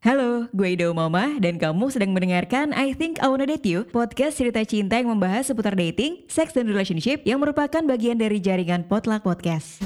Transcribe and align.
Halo, 0.00 0.48
gue 0.56 0.80
Ido 0.80 0.96
Mama 0.96 1.36
dan 1.44 1.60
kamu 1.60 1.92
sedang 1.92 2.16
mendengarkan 2.16 2.72
I 2.72 2.96
Think 2.96 3.20
I 3.20 3.28
Wanna 3.28 3.44
Date 3.44 3.68
You, 3.68 3.84
podcast 3.84 4.40
cerita 4.40 4.64
cinta 4.64 4.96
yang 4.96 5.12
membahas 5.12 5.52
seputar 5.52 5.76
dating, 5.76 6.24
seks, 6.24 6.56
dan 6.56 6.64
relationship 6.72 7.20
yang 7.28 7.36
merupakan 7.36 7.84
bagian 7.84 8.16
dari 8.16 8.40
jaringan 8.40 8.88
Potluck 8.88 9.20
Podcast. 9.28 9.84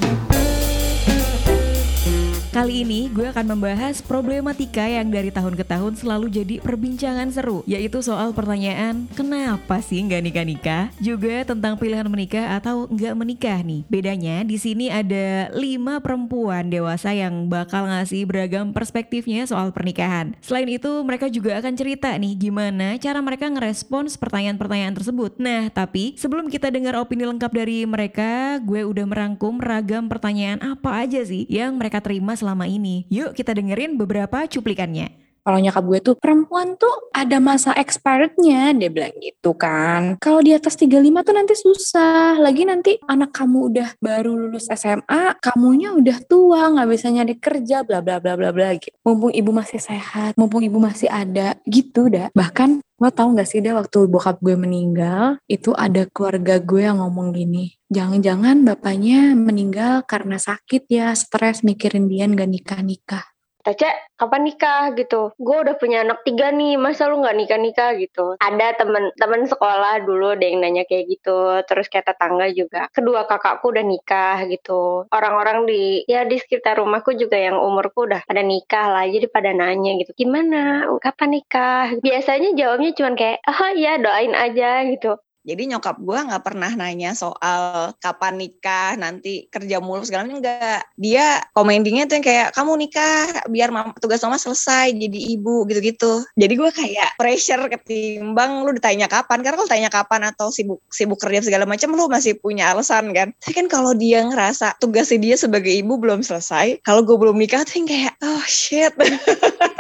Kali 2.54 2.86
ini 2.86 3.10
gue 3.10 3.26
akan 3.34 3.58
membahas 3.58 3.98
problematika 3.98 4.86
yang 4.86 5.10
dari 5.10 5.34
tahun 5.34 5.58
ke 5.58 5.66
tahun 5.66 5.98
selalu 5.98 6.30
jadi 6.30 6.54
perbincangan 6.62 7.26
seru, 7.34 7.66
yaitu 7.66 7.98
soal 7.98 8.30
pertanyaan 8.30 9.10
kenapa 9.18 9.82
sih 9.82 9.98
nggak 9.98 10.22
nikah-nikah, 10.22 10.86
juga 11.02 11.42
tentang 11.42 11.74
pilihan 11.74 12.06
menikah 12.06 12.54
atau 12.54 12.86
nggak 12.86 13.14
menikah 13.18 13.58
nih. 13.58 13.82
Bedanya 13.90 14.46
di 14.46 14.54
sini 14.54 14.86
ada 14.86 15.50
lima 15.50 15.98
perempuan 15.98 16.70
dewasa 16.70 17.10
yang 17.10 17.50
bakal 17.50 17.90
ngasih 17.90 18.22
beragam 18.22 18.70
perspektifnya 18.70 19.50
soal 19.50 19.74
pernikahan. 19.74 20.38
Selain 20.38 20.70
itu 20.70 21.02
mereka 21.02 21.26
juga 21.26 21.58
akan 21.58 21.74
cerita 21.74 22.14
nih 22.14 22.38
gimana 22.38 23.02
cara 23.02 23.18
mereka 23.18 23.50
ngerespons 23.50 24.14
pertanyaan-pertanyaan 24.14 24.94
tersebut. 24.94 25.42
Nah 25.42 25.74
tapi 25.74 26.14
sebelum 26.14 26.46
kita 26.46 26.70
dengar 26.70 26.94
opini 27.02 27.26
lengkap 27.26 27.50
dari 27.50 27.82
mereka, 27.82 28.62
gue 28.62 28.86
udah 28.86 29.10
merangkum 29.10 29.58
ragam 29.58 30.06
pertanyaan 30.06 30.62
apa 30.62 31.02
aja 31.02 31.18
sih 31.26 31.50
yang 31.50 31.74
mereka 31.82 31.98
terima 31.98 32.38
selama 32.44 32.68
ini. 32.68 33.08
Yuk 33.08 33.32
kita 33.32 33.56
dengerin 33.56 33.96
beberapa 33.96 34.44
cuplikannya. 34.44 35.23
Kalau 35.44 35.60
nyokap 35.60 35.84
gue 35.84 36.00
tuh 36.00 36.16
perempuan 36.16 36.72
tuh 36.80 37.12
ada 37.12 37.36
masa 37.36 37.76
expirednya 37.76 38.72
dia 38.72 38.88
bilang 38.88 39.12
gitu 39.20 39.52
kan. 39.52 40.16
Kalau 40.16 40.40
di 40.40 40.56
atas 40.56 40.72
35 40.80 41.20
tuh 41.20 41.34
nanti 41.36 41.52
susah. 41.52 42.40
Lagi 42.40 42.64
nanti 42.64 42.96
anak 43.04 43.36
kamu 43.36 43.58
udah 43.68 43.88
baru 44.00 44.32
lulus 44.32 44.72
SMA, 44.72 45.36
kamunya 45.44 45.92
udah 45.92 46.16
tua, 46.24 46.72
nggak 46.72 46.88
bisa 46.88 47.12
nyari 47.12 47.36
kerja, 47.36 47.84
bla 47.84 48.00
bla 48.00 48.24
bla 48.24 48.40
bla 48.40 48.56
bla 48.56 48.72
gitu. 48.80 48.96
Mumpung 49.04 49.36
ibu 49.36 49.52
masih 49.52 49.84
sehat, 49.84 50.32
mumpung 50.40 50.64
ibu 50.64 50.80
masih 50.80 51.12
ada, 51.12 51.60
gitu 51.68 52.08
dah. 52.08 52.32
Bahkan 52.32 52.80
lo 52.94 53.10
tau 53.10 53.28
gak 53.36 53.50
sih 53.50 53.60
deh 53.60 53.74
waktu 53.74 54.06
bokap 54.06 54.40
gue 54.40 54.56
meninggal, 54.56 55.36
itu 55.50 55.74
ada 55.76 56.08
keluarga 56.08 56.62
gue 56.62 56.88
yang 56.88 57.02
ngomong 57.02 57.34
gini, 57.36 57.74
jangan-jangan 57.90 58.64
bapaknya 58.64 59.34
meninggal 59.34 60.06
karena 60.06 60.40
sakit 60.40 60.88
ya, 60.88 61.12
stres 61.12 61.66
mikirin 61.66 62.06
dia 62.08 62.24
nggak 62.24 62.48
nikah-nikah. 62.48 63.33
Taca, 63.64 63.88
kapan 64.20 64.44
nikah 64.44 64.92
gitu? 64.92 65.32
Gue 65.40 65.56
udah 65.64 65.80
punya 65.80 66.04
anak 66.04 66.20
tiga 66.20 66.52
nih, 66.52 66.76
masa 66.76 67.08
lu 67.08 67.24
nggak 67.24 67.32
nikah 67.32 67.56
nikah 67.56 67.96
gitu? 67.96 68.36
Ada 68.36 68.76
temen-temen 68.76 69.48
sekolah 69.48 70.04
dulu 70.04 70.36
ada 70.36 70.44
yang 70.44 70.60
nanya 70.60 70.84
kayak 70.84 71.08
gitu, 71.08 71.64
terus 71.64 71.88
kayak 71.88 72.12
tetangga 72.12 72.44
juga. 72.52 72.92
Kedua 72.92 73.24
kakakku 73.24 73.72
udah 73.72 73.80
nikah 73.80 74.44
gitu. 74.52 75.08
Orang-orang 75.08 75.64
di 75.64 76.04
ya 76.04 76.28
di 76.28 76.36
sekitar 76.36 76.76
rumahku 76.76 77.16
juga 77.16 77.40
yang 77.40 77.56
umurku 77.56 78.04
udah 78.04 78.28
pada 78.28 78.44
nikah 78.44 78.92
lah, 78.92 79.08
jadi 79.08 79.32
pada 79.32 79.56
nanya 79.56 79.96
gitu, 79.96 80.12
gimana? 80.12 80.84
Kapan 81.00 81.40
nikah? 81.40 81.96
Biasanya 82.04 82.52
jawabnya 82.52 82.92
cuma 82.92 83.16
kayak, 83.16 83.40
ah 83.48 83.72
ya 83.72 83.96
doain 83.96 84.36
aja 84.36 84.84
gitu. 84.92 85.16
Jadi 85.44 85.76
nyokap 85.76 86.00
gue 86.00 86.16
nggak 86.16 86.40
pernah 86.40 86.72
nanya 86.72 87.12
soal 87.12 87.92
kapan 88.00 88.40
nikah, 88.40 88.96
nanti 88.96 89.44
kerja 89.52 89.76
mulu 89.76 90.00
segala 90.00 90.24
macam 90.24 90.40
enggak. 90.40 90.88
Dia 90.96 91.44
komendingnya 91.52 92.08
tuh 92.08 92.16
yang 92.16 92.26
kayak 92.26 92.48
kamu 92.56 92.72
nikah 92.80 93.44
biar 93.52 93.68
mama, 93.68 93.92
tugas 94.00 94.24
mama 94.24 94.40
selesai 94.40 94.96
jadi 94.96 95.20
ibu 95.36 95.68
gitu-gitu. 95.68 96.24
Jadi 96.32 96.52
gue 96.56 96.70
kayak 96.72 97.20
pressure 97.20 97.68
ketimbang 97.68 98.64
lu 98.64 98.72
ditanya 98.72 99.04
kapan. 99.04 99.44
Karena 99.44 99.56
kalau 99.60 99.68
tanya 99.68 99.90
kapan 99.92 100.32
atau 100.32 100.48
sibuk 100.48 100.80
sibuk 100.88 101.20
kerja 101.20 101.44
segala 101.44 101.68
macam 101.68 101.92
lu 101.92 102.08
masih 102.08 102.40
punya 102.40 102.72
alasan 102.72 103.12
kan. 103.12 103.36
Tapi 103.44 103.52
kan 103.52 103.66
kalau 103.68 103.92
dia 103.92 104.24
ngerasa 104.24 104.80
tugasnya 104.80 105.20
dia 105.20 105.36
sebagai 105.36 105.76
ibu 105.76 106.00
belum 106.00 106.24
selesai, 106.24 106.80
kalau 106.80 107.04
gue 107.04 107.20
belum 107.20 107.36
nikah 107.36 107.68
tuh 107.68 107.84
yang 107.84 107.88
kayak 107.92 108.12
oh 108.24 108.44
shit. 108.48 108.96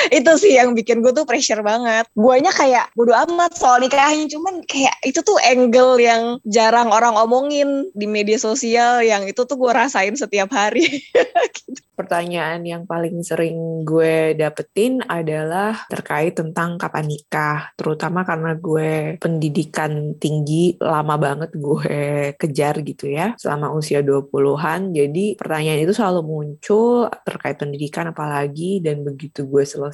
itu 0.18 0.32
sih 0.40 0.56
yang 0.56 0.72
bikin 0.72 1.04
gue 1.04 1.12
tuh 1.12 1.26
pressure 1.28 1.60
banget. 1.60 2.08
Guanya 2.14 2.52
kayak 2.54 2.92
bodo 2.96 3.12
amat 3.12 3.56
soal 3.56 3.82
nikahnya, 3.82 4.26
cuman 4.30 4.64
kayak 4.64 4.96
itu 5.04 5.20
tuh 5.20 5.36
angle 5.42 6.00
yang 6.00 6.38
jarang 6.46 6.88
orang 6.90 7.16
omongin 7.16 7.88
di 7.92 8.06
media 8.08 8.40
sosial 8.40 9.04
yang 9.04 9.26
itu 9.28 9.44
tuh 9.44 9.56
gue 9.56 9.72
rasain 9.72 10.14
setiap 10.16 10.50
hari. 10.52 11.04
gitu. 11.56 11.80
Pertanyaan 12.00 12.64
yang 12.64 12.88
paling 12.88 13.20
sering 13.20 13.84
gue 13.84 14.32
dapetin 14.32 15.04
adalah 15.04 15.84
terkait 15.92 16.32
tentang 16.32 16.80
kapan 16.80 17.04
nikah, 17.04 17.76
terutama 17.76 18.24
karena 18.24 18.56
gue 18.56 19.20
pendidikan 19.20 20.16
tinggi 20.16 20.80
lama 20.80 21.20
banget 21.20 21.52
gue 21.52 22.34
kejar 22.40 22.80
gitu 22.80 23.04
ya, 23.04 23.36
selama 23.36 23.76
usia 23.76 24.00
20-an. 24.00 24.96
Jadi 24.96 25.36
pertanyaan 25.36 25.84
itu 25.84 25.92
selalu 25.92 26.20
muncul 26.24 27.12
terkait 27.28 27.60
pendidikan 27.60 28.08
apalagi 28.08 28.80
dan 28.80 29.04
begitu 29.04 29.44
gue 29.44 29.64
selesai, 29.68 29.89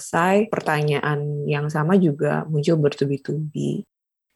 pertanyaan 0.52 1.48
yang 1.48 1.66
sama 1.72 1.96
juga 1.96 2.44
muncul 2.46 2.76
bertubi-tubi. 2.76 3.84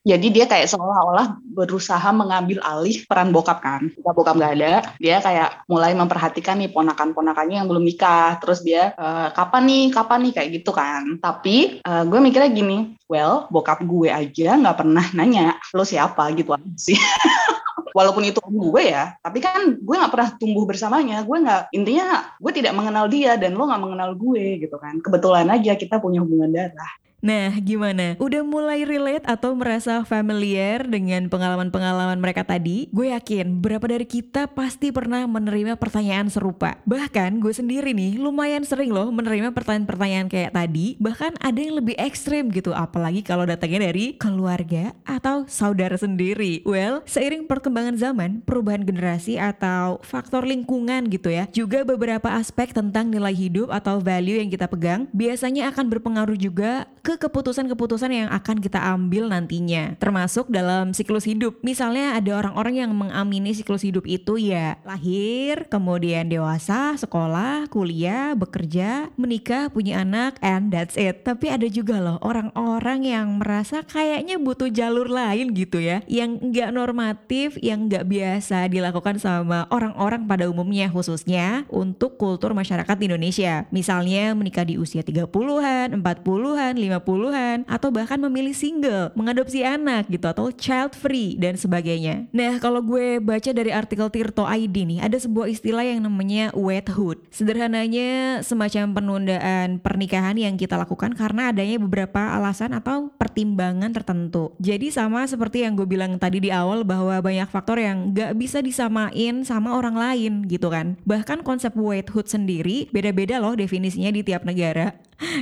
Jadi 0.00 0.32
dia 0.32 0.48
kayak 0.48 0.64
seolah-olah 0.64 1.44
berusaha 1.44 2.08
mengambil 2.16 2.64
alih 2.64 3.04
peran 3.04 3.36
bokap 3.36 3.60
kan. 3.60 3.92
Ketika 3.92 4.16
bokap 4.16 4.32
nggak 4.40 4.54
ada, 4.56 4.72
dia 4.96 5.20
kayak 5.20 5.68
mulai 5.68 5.92
memperhatikan 5.92 6.56
nih 6.56 6.72
ponakan-ponakannya 6.72 7.60
yang 7.60 7.68
belum 7.68 7.84
nikah. 7.84 8.40
Terus 8.40 8.64
dia 8.64 8.96
e, 8.96 9.06
kapan 9.36 9.62
nih, 9.68 9.84
kapan 9.92 10.18
nih 10.24 10.32
kayak 10.32 10.50
gitu 10.56 10.72
kan. 10.72 11.20
Tapi 11.20 11.84
uh, 11.84 12.08
gue 12.08 12.16
mikirnya 12.16 12.48
gini, 12.48 12.96
well 13.12 13.44
bokap 13.52 13.84
gue 13.84 14.08
aja 14.08 14.56
nggak 14.56 14.78
pernah 14.80 15.04
nanya 15.12 15.60
lo 15.76 15.84
siapa 15.84 16.32
gitu 16.32 16.56
sih. 16.80 16.96
walaupun 17.92 18.22
itu 18.26 18.38
om 18.42 18.56
gue 18.70 18.92
ya 18.92 19.14
tapi 19.20 19.38
kan 19.42 19.78
gue 19.78 19.94
nggak 19.96 20.12
pernah 20.12 20.30
tumbuh 20.36 20.64
bersamanya. 20.64 21.22
Gue 21.26 21.38
nggak 21.42 21.74
intinya 21.74 22.36
gue 22.38 22.52
tidak 22.54 22.72
mengenal 22.74 23.06
dia 23.10 23.36
dan 23.36 23.54
lo 23.58 23.68
nggak 23.68 23.82
mengenal 23.82 24.10
gue 24.16 24.62
gitu 24.62 24.76
kan. 24.80 24.98
Kebetulan 25.02 25.46
aja 25.50 25.76
kita 25.76 25.98
punya 25.98 26.22
hubungan 26.22 26.50
darah 26.50 26.92
Nah, 27.20 27.52
gimana? 27.60 28.16
Udah 28.16 28.40
mulai 28.40 28.88
relate 28.88 29.28
atau 29.28 29.52
merasa 29.52 30.00
familiar 30.08 30.88
dengan 30.88 31.28
pengalaman-pengalaman 31.28 32.16
mereka 32.16 32.48
tadi? 32.48 32.88
Gue 32.96 33.12
yakin 33.12 33.60
berapa 33.60 33.84
dari 33.84 34.08
kita 34.08 34.48
pasti 34.48 34.88
pernah 34.88 35.28
menerima 35.28 35.76
pertanyaan 35.76 36.32
serupa. 36.32 36.80
Bahkan 36.88 37.44
gue 37.44 37.52
sendiri 37.52 37.92
nih 37.92 38.16
lumayan 38.16 38.64
sering 38.64 38.88
loh 38.88 39.12
menerima 39.12 39.52
pertanyaan-pertanyaan 39.52 40.32
kayak 40.32 40.56
tadi. 40.56 40.96
Bahkan 40.96 41.36
ada 41.44 41.58
yang 41.60 41.76
lebih 41.76 41.92
ekstrim 42.00 42.48
gitu, 42.48 42.72
apalagi 42.72 43.20
kalau 43.20 43.44
datangnya 43.44 43.92
dari 43.92 44.16
keluarga 44.16 44.96
atau 45.04 45.44
saudara 45.44 46.00
sendiri. 46.00 46.64
Well, 46.64 47.04
seiring 47.04 47.44
perkembangan 47.44 48.00
zaman, 48.00 48.40
perubahan 48.48 48.88
generasi 48.88 49.36
atau 49.36 50.00
faktor 50.00 50.48
lingkungan 50.48 51.12
gitu 51.12 51.28
ya, 51.28 51.44
juga 51.52 51.84
beberapa 51.84 52.32
aspek 52.32 52.72
tentang 52.72 53.12
nilai 53.12 53.36
hidup 53.36 53.68
atau 53.68 54.00
value 54.00 54.40
yang 54.40 54.48
kita 54.48 54.64
pegang 54.72 55.04
biasanya 55.12 55.68
akan 55.68 55.92
berpengaruh 55.92 56.38
juga 56.40 56.88
ke 57.04 57.09
ke 57.16 57.30
keputusan-keputusan 57.30 58.10
yang 58.10 58.28
akan 58.28 58.58
kita 58.58 58.76
ambil 58.90 59.30
nantinya, 59.30 59.94
termasuk 59.96 60.50
dalam 60.50 60.90
siklus 60.92 61.24
hidup. 61.24 61.56
Misalnya 61.64 62.18
ada 62.18 62.36
orang-orang 62.36 62.84
yang 62.84 62.90
mengamini 62.92 63.56
siklus 63.56 63.86
hidup 63.86 64.02
itu 64.04 64.36
ya 64.36 64.76
lahir, 64.82 65.70
kemudian 65.70 66.28
dewasa, 66.28 66.98
sekolah, 67.00 67.70
kuliah, 67.72 68.36
bekerja, 68.36 69.08
menikah, 69.16 69.72
punya 69.72 70.02
anak, 70.02 70.36
and 70.44 70.68
that's 70.68 70.98
it. 71.00 71.24
Tapi 71.24 71.48
ada 71.48 71.64
juga 71.70 72.02
loh 72.02 72.20
orang-orang 72.20 73.08
yang 73.08 73.40
merasa 73.40 73.86
kayaknya 73.88 74.36
butuh 74.36 74.68
jalur 74.68 75.08
lain 75.08 75.56
gitu 75.56 75.80
ya, 75.80 76.04
yang 76.04 76.36
nggak 76.36 76.74
normatif, 76.74 77.56
yang 77.62 77.88
nggak 77.88 78.04
biasa 78.04 78.68
dilakukan 78.68 79.16
sama 79.16 79.64
orang-orang 79.72 80.28
pada 80.28 80.44
umumnya 80.44 80.92
khususnya 80.92 81.64
untuk 81.72 82.20
kultur 82.20 82.52
masyarakat 82.52 82.98
Indonesia. 83.00 83.64
Misalnya 83.72 84.36
menikah 84.36 84.68
di 84.68 84.76
usia 84.76 85.00
30-an, 85.00 85.96
40-an, 85.96 86.74
50 86.76 86.99
50-an 87.00 87.64
atau 87.66 87.88
bahkan 87.88 88.20
memilih 88.20 88.52
single, 88.52 89.10
mengadopsi 89.16 89.64
anak 89.64 90.06
gitu 90.12 90.26
atau 90.28 90.52
child 90.52 90.92
free 90.94 91.34
dan 91.40 91.56
sebagainya. 91.56 92.28
Nah, 92.30 92.60
kalau 92.62 92.84
gue 92.84 93.18
baca 93.18 93.50
dari 93.50 93.72
artikel 93.72 94.06
Tirto 94.12 94.44
ID 94.44 94.86
nih, 94.86 95.00
ada 95.00 95.16
sebuah 95.16 95.48
istilah 95.48 95.82
yang 95.82 96.04
namanya 96.04 96.52
wethood. 96.52 97.20
Sederhananya 97.32 98.40
semacam 98.44 98.94
penundaan 98.94 99.80
pernikahan 99.80 100.36
yang 100.36 100.54
kita 100.60 100.76
lakukan 100.76 101.16
karena 101.16 101.50
adanya 101.50 101.80
beberapa 101.80 102.20
alasan 102.36 102.76
atau 102.76 103.10
pertimbangan 103.16 103.90
tertentu. 103.90 104.52
Jadi 104.60 104.92
sama 104.92 105.24
seperti 105.24 105.64
yang 105.64 105.74
gue 105.74 105.88
bilang 105.88 106.20
tadi 106.20 106.38
di 106.38 106.52
awal 106.52 106.84
bahwa 106.84 107.16
banyak 107.18 107.48
faktor 107.48 107.80
yang 107.80 108.12
gak 108.12 108.36
bisa 108.36 108.60
disamain 108.60 109.42
sama 109.42 109.74
orang 109.74 109.96
lain 109.96 110.32
gitu 110.46 110.68
kan. 110.68 111.00
Bahkan 111.08 111.42
konsep 111.42 111.72
wethood 111.74 112.28
sendiri 112.28 112.92
beda-beda 112.92 113.40
loh 113.40 113.56
definisinya 113.56 114.12
di 114.12 114.20
tiap 114.20 114.44
negara. 114.44 114.94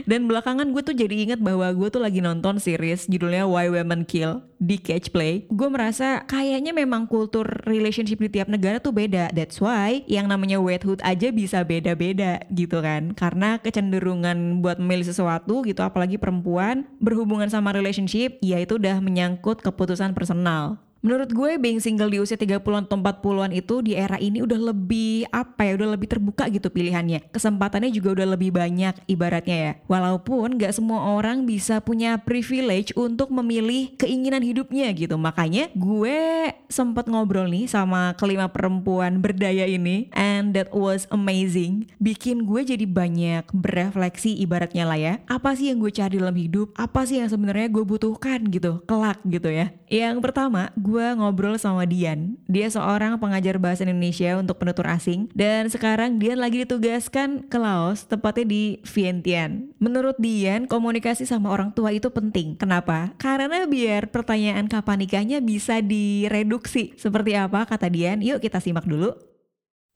Dan 0.04 0.26
belakangan 0.26 0.70
gue 0.74 0.82
tuh 0.82 0.96
jadi 0.96 1.14
inget 1.14 1.40
bahwa 1.40 1.70
gue 1.70 1.88
tuh 1.88 2.02
lagi 2.02 2.18
nonton 2.18 2.58
series 2.58 3.06
judulnya 3.06 3.46
Why 3.46 3.70
Women 3.70 4.04
Kill 4.04 4.42
di 4.58 4.76
Catch 4.76 5.14
Play. 5.14 5.46
Gue 5.48 5.70
merasa 5.70 6.26
kayaknya 6.26 6.74
memang 6.74 7.06
kultur 7.06 7.46
relationship 7.64 8.18
di 8.18 8.28
tiap 8.28 8.50
negara 8.50 8.82
tuh 8.82 8.90
beda. 8.90 9.30
That's 9.30 9.62
why 9.62 10.02
yang 10.10 10.26
namanya 10.26 10.58
wethood 10.58 10.98
aja 11.06 11.30
bisa 11.30 11.62
beda-beda 11.62 12.42
gitu 12.50 12.82
kan. 12.82 13.14
Karena 13.14 13.62
kecenderungan 13.62 14.60
buat 14.60 14.82
memilih 14.82 15.06
sesuatu 15.06 15.62
gitu 15.62 15.80
apalagi 15.86 16.18
perempuan 16.18 16.86
berhubungan 16.98 17.46
sama 17.46 17.70
relationship 17.70 18.36
ya 18.42 18.58
itu 18.58 18.76
udah 18.76 18.98
menyangkut 18.98 19.62
keputusan 19.62 20.12
personal. 20.12 20.87
Menurut 20.98 21.30
gue 21.30 21.62
being 21.62 21.78
single 21.78 22.10
di 22.10 22.18
usia 22.18 22.34
30-an 22.34 22.90
atau 22.90 22.98
40-an 22.98 23.54
itu 23.54 23.80
di 23.86 23.94
era 23.94 24.18
ini 24.18 24.42
udah 24.42 24.74
lebih 24.74 25.30
apa 25.30 25.62
ya, 25.62 25.78
udah 25.78 25.94
lebih 25.94 26.10
terbuka 26.10 26.50
gitu 26.50 26.68
pilihannya. 26.74 27.30
Kesempatannya 27.30 27.94
juga 27.94 28.18
udah 28.18 28.34
lebih 28.34 28.50
banyak 28.50 28.98
ibaratnya 29.06 29.56
ya. 29.56 29.72
Walaupun 29.86 30.58
gak 30.58 30.74
semua 30.74 31.14
orang 31.14 31.46
bisa 31.46 31.78
punya 31.78 32.18
privilege 32.18 32.90
untuk 32.98 33.30
memilih 33.30 33.94
keinginan 33.94 34.42
hidupnya 34.42 34.90
gitu. 34.90 35.14
Makanya 35.14 35.70
gue 35.78 36.50
sempat 36.66 37.06
ngobrol 37.06 37.46
nih 37.46 37.70
sama 37.70 38.18
kelima 38.18 38.50
perempuan 38.50 39.22
berdaya 39.22 39.70
ini 39.70 40.10
and 40.12 40.58
that 40.58 40.74
was 40.74 41.06
amazing. 41.14 41.86
Bikin 42.02 42.42
gue 42.42 42.66
jadi 42.66 42.84
banyak 42.84 43.46
berefleksi 43.54 44.34
ibaratnya 44.42 44.82
lah 44.82 44.98
ya. 44.98 45.14
Apa 45.30 45.54
sih 45.54 45.70
yang 45.70 45.78
gue 45.78 45.94
cari 45.94 46.18
dalam 46.18 46.34
hidup? 46.34 46.74
Apa 46.74 47.06
sih 47.06 47.22
yang 47.22 47.30
sebenarnya 47.30 47.70
gue 47.70 47.84
butuhkan 47.86 48.50
gitu, 48.50 48.82
kelak 48.82 49.22
gitu 49.22 49.46
ya. 49.46 49.70
Yang 49.88 50.20
pertama, 50.20 50.68
gue 50.88 51.06
ngobrol 51.20 51.60
sama 51.60 51.84
Dian. 51.84 52.40
Dia 52.48 52.72
seorang 52.72 53.20
pengajar 53.20 53.60
bahasa 53.60 53.84
Indonesia 53.84 54.40
untuk 54.40 54.56
penutur 54.56 54.88
asing 54.88 55.28
dan 55.36 55.68
sekarang 55.68 56.16
Dian 56.16 56.40
lagi 56.40 56.64
ditugaskan 56.64 57.44
ke 57.52 57.58
Laos, 57.60 58.08
tepatnya 58.08 58.48
di 58.48 58.80
Vientiane. 58.88 59.68
Menurut 59.76 60.16
Dian, 60.16 60.64
komunikasi 60.64 61.28
sama 61.28 61.52
orang 61.52 61.76
tua 61.76 61.92
itu 61.92 62.08
penting. 62.08 62.56
Kenapa? 62.56 63.12
Karena 63.20 63.68
biar 63.68 64.08
pertanyaan 64.08 64.64
kapan 64.66 65.04
nikahnya 65.04 65.38
bisa 65.44 65.84
direduksi. 65.84 66.96
Seperti 66.96 67.36
apa 67.36 67.68
kata 67.68 67.92
Dian? 67.92 68.24
Yuk 68.24 68.40
kita 68.40 68.56
simak 68.58 68.88
dulu. 68.88 69.12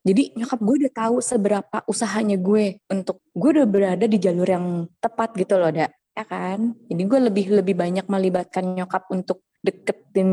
Jadi 0.03 0.35
nyokap 0.35 0.59
gue 0.59 0.75
udah 0.83 0.93
tahu 0.93 1.15
seberapa 1.23 1.77
usahanya 1.87 2.35
gue 2.35 2.77
untuk 2.91 3.23
gue 3.31 3.49
udah 3.55 3.67
berada 3.67 4.05
di 4.05 4.19
jalur 4.19 4.45
yang 4.45 4.85
tepat 4.99 5.31
gitu 5.39 5.55
loh, 5.57 5.71
Dak. 5.71 5.95
Ya 6.13 6.23
kan? 6.27 6.77
Jadi 6.91 7.03
gue 7.07 7.19
lebih 7.31 7.45
lebih 7.63 7.73
banyak 7.73 8.05
melibatkan 8.05 8.77
nyokap 8.77 9.07
untuk 9.09 9.41
deketin 9.63 10.31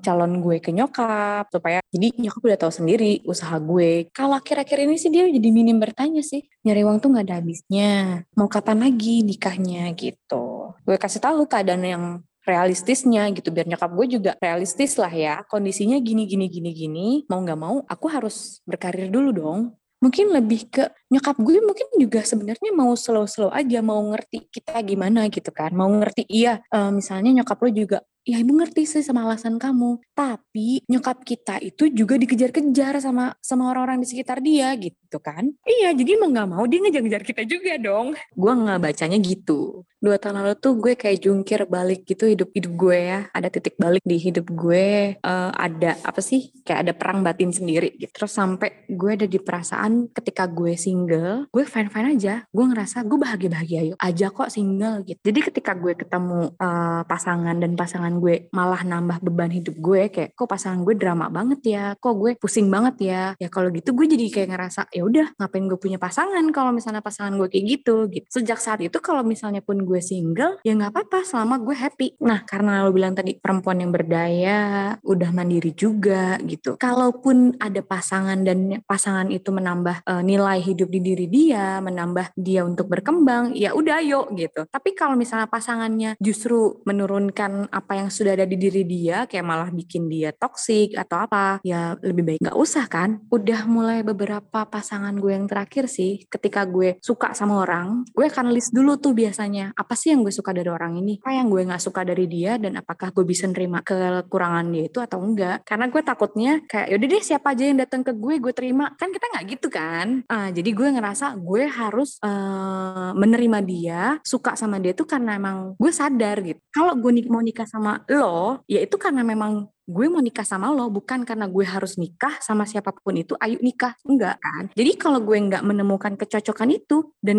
calon 0.00 0.40
gue 0.40 0.56
ke 0.64 0.72
nyokap 0.72 1.52
supaya 1.52 1.84
jadi 1.92 2.08
nyokap 2.16 2.40
udah 2.40 2.58
tahu 2.58 2.72
sendiri 2.72 3.20
usaha 3.28 3.60
gue. 3.60 4.08
Kalau 4.16 4.40
akhir-akhir 4.40 4.88
ini 4.88 4.96
sih 4.96 5.12
dia 5.12 5.28
jadi 5.28 5.48
minim 5.52 5.76
bertanya 5.76 6.24
sih 6.24 6.48
nyari 6.64 6.80
uang 6.80 6.98
tuh 7.04 7.12
nggak 7.12 7.24
ada 7.28 7.36
habisnya 7.38 8.24
mau 8.32 8.48
kapan 8.48 8.80
lagi 8.80 9.20
nikahnya 9.20 9.92
gitu. 9.92 10.72
Gue 10.88 10.96
kasih 10.96 11.20
tahu 11.20 11.44
keadaan 11.44 11.84
yang 11.84 12.04
realistisnya 12.42 13.30
gitu 13.30 13.54
biar 13.54 13.70
nyokap 13.70 13.92
gue 13.92 14.06
juga 14.18 14.32
realistis 14.40 14.96
lah 14.96 15.12
ya. 15.12 15.44
Kondisinya 15.46 16.00
gini 16.00 16.24
gini 16.24 16.48
gini 16.48 16.70
gini 16.72 17.08
mau 17.28 17.44
nggak 17.44 17.60
mau 17.60 17.84
aku 17.84 18.06
harus 18.08 18.64
berkarir 18.64 19.12
dulu 19.12 19.30
dong. 19.36 19.60
Mungkin 20.02 20.34
lebih 20.34 20.66
ke 20.66 20.90
nyokap 21.14 21.38
gue 21.38 21.62
mungkin 21.62 21.86
juga 21.94 22.26
sebenarnya 22.26 22.74
mau 22.74 22.90
slow-slow 22.98 23.54
aja 23.54 23.78
mau 23.86 24.02
ngerti 24.02 24.50
kita 24.50 24.82
gimana 24.82 25.30
gitu 25.30 25.54
kan. 25.54 25.70
Mau 25.76 25.86
ngerti 25.86 26.26
iya 26.26 26.58
uh, 26.74 26.90
misalnya 26.90 27.30
nyokap 27.30 27.60
lo 27.62 27.70
juga 27.70 27.98
ya 28.22 28.38
ibu 28.38 28.52
ngerti 28.54 28.86
sih 28.86 29.02
sama 29.02 29.26
alasan 29.26 29.58
kamu. 29.58 29.98
Tapi 30.14 30.86
nyokap 30.86 31.22
kita 31.26 31.58
itu 31.62 31.90
juga 31.90 32.18
dikejar-kejar 32.18 33.02
sama 33.02 33.34
sama 33.42 33.70
orang-orang 33.70 34.02
di 34.02 34.08
sekitar 34.08 34.38
dia 34.40 34.72
gitu 34.78 35.18
kan? 35.18 35.50
Iya 35.66 35.94
jadi 35.94 36.18
mau 36.18 36.30
nggak 36.30 36.48
mau 36.48 36.64
dia 36.66 36.80
ngejar-ngejar 36.82 37.22
kita 37.26 37.42
juga 37.46 37.76
dong. 37.78 38.14
Gue 38.34 38.52
nggak 38.54 38.80
bacanya 38.80 39.18
gitu 39.20 39.84
dua 40.02 40.18
tahun 40.18 40.42
lalu 40.42 40.58
tuh 40.58 40.74
gue 40.82 40.98
kayak 40.98 41.22
jungkir 41.22 41.62
balik 41.70 42.02
gitu 42.02 42.26
hidup 42.26 42.50
hidup 42.50 42.72
gue 42.74 42.98
ya. 42.98 43.20
Ada 43.30 43.48
titik 43.54 43.78
balik 43.78 44.02
di 44.02 44.18
hidup 44.18 44.50
gue. 44.50 45.16
Uh, 45.22 45.50
ada 45.54 45.94
apa 46.02 46.18
sih 46.18 46.50
kayak 46.66 46.80
ada 46.82 46.92
perang 46.92 47.22
batin 47.22 47.54
sendiri 47.54 47.94
gitu. 47.94 48.10
Terus 48.10 48.34
sampai 48.34 48.90
gue 48.90 49.10
ada 49.14 49.26
di 49.30 49.38
perasaan 49.38 50.10
ketika 50.10 50.50
gue 50.50 50.74
single 50.74 51.46
gue 51.54 51.62
fine 51.62 51.88
fine 51.88 52.18
aja. 52.18 52.42
Gue 52.50 52.64
ngerasa 52.66 53.06
gue 53.06 53.18
bahagia 53.18 53.48
bahagia 53.52 53.80
yuk 53.94 53.98
aja 54.02 54.26
kok 54.34 54.50
single 54.50 55.06
gitu. 55.06 55.20
Jadi 55.22 55.38
ketika 55.52 55.78
gue 55.78 55.94
ketemu 55.94 56.50
uh, 56.58 57.06
pasangan 57.06 57.54
dan 57.54 57.78
pasangan 57.78 58.18
gue 58.18 58.50
malah 58.50 58.82
nambah 58.82 59.22
beban 59.22 59.54
hidup 59.54 59.78
gue 59.78 60.10
kayak 60.10 60.34
kok 60.34 60.50
pasangan 60.50 60.82
gue 60.82 60.98
drama 60.98 61.30
banget 61.30 61.60
ya? 61.62 61.84
Kok 61.94 62.14
gue 62.18 62.30
pusing 62.42 62.66
banget 62.66 62.96
ya? 63.06 63.22
Ya 63.38 63.46
kalau 63.46 63.70
gitu 63.70 63.94
gue 63.94 64.06
jadi 64.10 64.26
kayak 64.34 64.48
ngerasa 64.50 64.80
ya 64.90 65.06
udah 65.06 65.38
ngapain 65.38 65.64
gue 65.70 65.78
punya 65.78 66.02
pasangan 66.02 66.42
kalau 66.50 66.74
misalnya 66.74 67.04
pasangan 67.04 67.38
gue 67.38 67.46
kayak 67.46 67.64
gitu? 67.78 68.10
Gitu. 68.10 68.26
Sejak 68.26 68.58
saat 68.58 68.82
itu 68.82 68.98
kalau 68.98 69.22
misalnya 69.22 69.62
pun 69.62 69.78
gue 69.91 69.91
single 70.00 70.62
ya 70.62 70.72
nggak 70.78 70.94
apa-apa 70.94 71.26
selama 71.26 71.60
gue 71.60 71.76
happy. 71.76 72.08
Nah 72.24 72.46
karena 72.48 72.86
lo 72.86 72.94
bilang 72.94 73.12
tadi 73.12 73.36
perempuan 73.36 73.82
yang 73.82 73.92
berdaya 73.92 74.94
udah 75.02 75.30
mandiri 75.34 75.74
juga 75.76 76.38
gitu. 76.46 76.78
Kalaupun 76.78 77.58
ada 77.58 77.82
pasangan 77.82 78.40
dan 78.40 78.80
pasangan 78.86 79.28
itu 79.28 79.50
menambah 79.52 80.06
uh, 80.06 80.22
nilai 80.22 80.62
hidup 80.62 80.88
di 80.88 81.00
diri 81.02 81.26
dia 81.26 81.82
menambah 81.82 82.36
dia 82.38 82.62
untuk 82.62 82.88
berkembang 82.88 83.52
ya 83.58 83.74
udah 83.74 83.98
yuk 84.00 84.32
gitu. 84.38 84.64
Tapi 84.70 84.94
kalau 84.94 85.18
misalnya 85.18 85.50
pasangannya 85.50 86.16
justru 86.22 86.80
menurunkan 86.86 87.68
apa 87.68 87.92
yang 87.98 88.08
sudah 88.08 88.38
ada 88.38 88.46
di 88.46 88.56
diri 88.56 88.86
dia 88.86 89.26
kayak 89.26 89.44
malah 89.44 89.70
bikin 89.74 90.06
dia 90.06 90.30
toksik 90.30 90.94
atau 90.94 91.26
apa 91.26 91.58
ya 91.66 91.98
lebih 92.00 92.24
baik 92.24 92.38
nggak 92.40 92.58
usah 92.58 92.86
kan. 92.86 93.20
Udah 93.28 93.66
mulai 93.66 94.06
beberapa 94.06 94.64
pasangan 94.68 95.16
gue 95.18 95.32
yang 95.34 95.50
terakhir 95.50 95.90
sih 95.90 96.22
ketika 96.30 96.62
gue 96.68 96.96
suka 97.02 97.34
sama 97.34 97.64
orang 97.64 98.04
gue 98.12 98.26
akan 98.28 98.52
list 98.52 98.70
dulu 98.70 99.00
tuh 99.00 99.16
biasanya 99.16 99.72
apa 99.82 99.98
sih 99.98 100.14
yang 100.14 100.22
gue 100.22 100.30
suka 100.30 100.54
dari 100.54 100.70
orang 100.70 100.96
ini? 101.02 101.18
Apa 101.18 101.34
yang 101.34 101.50
gue 101.50 101.66
nggak 101.66 101.82
suka 101.82 102.06
dari 102.06 102.30
dia? 102.30 102.56
Dan 102.56 102.78
apakah 102.78 103.10
gue 103.10 103.26
bisa 103.26 103.50
nerima 103.50 103.82
kekurangan 103.82 104.70
dia 104.70 104.84
itu 104.86 104.98
atau 105.02 105.18
enggak? 105.18 105.66
Karena 105.66 105.90
gue 105.90 106.02
takutnya 106.02 106.52
kayak 106.70 106.94
yaudah 106.94 107.08
deh 107.10 107.22
siapa 107.22 107.52
aja 107.52 107.64
yang 107.66 107.78
datang 107.82 108.06
ke 108.06 108.14
gue 108.14 108.34
gue 108.38 108.52
terima. 108.54 108.94
Kan 108.94 109.10
kita 109.10 109.26
nggak 109.34 109.44
gitu 109.58 109.68
kan? 109.68 110.22
Uh, 110.30 110.48
jadi 110.54 110.70
gue 110.70 110.88
ngerasa 110.94 111.34
gue 111.36 111.62
harus 111.66 112.16
uh, 112.22 113.10
menerima 113.18 113.58
dia 113.66 114.02
suka 114.22 114.54
sama 114.54 114.78
dia 114.78 114.94
tuh 114.94 115.04
karena 115.10 115.34
emang 115.34 115.74
gue 115.76 115.92
sadar 115.92 116.38
gitu. 116.40 116.62
Kalau 116.70 116.94
gue 116.94 117.10
mau 117.26 117.42
nikah 117.42 117.66
sama 117.66 118.06
lo, 118.08 118.62
ya 118.70 118.80
itu 118.80 118.96
karena 118.96 119.26
memang 119.26 119.66
gue 119.92 120.06
mau 120.08 120.24
nikah 120.24 120.48
sama 120.48 120.72
lo 120.72 120.88
bukan 120.88 121.28
karena 121.28 121.44
gue 121.44 121.64
harus 121.68 122.00
nikah 122.00 122.40
sama 122.40 122.64
siapa 122.64 122.96
pun 122.96 123.12
itu 123.20 123.36
ayo 123.36 123.60
nikah. 123.60 123.92
Enggak 124.08 124.40
kan? 124.40 124.72
Jadi 124.72 124.96
kalau 124.96 125.20
gue 125.20 125.36
nggak 125.36 125.60
menemukan 125.60 126.16
kecocokan 126.16 126.72
itu 126.72 127.12
dan 127.20 127.38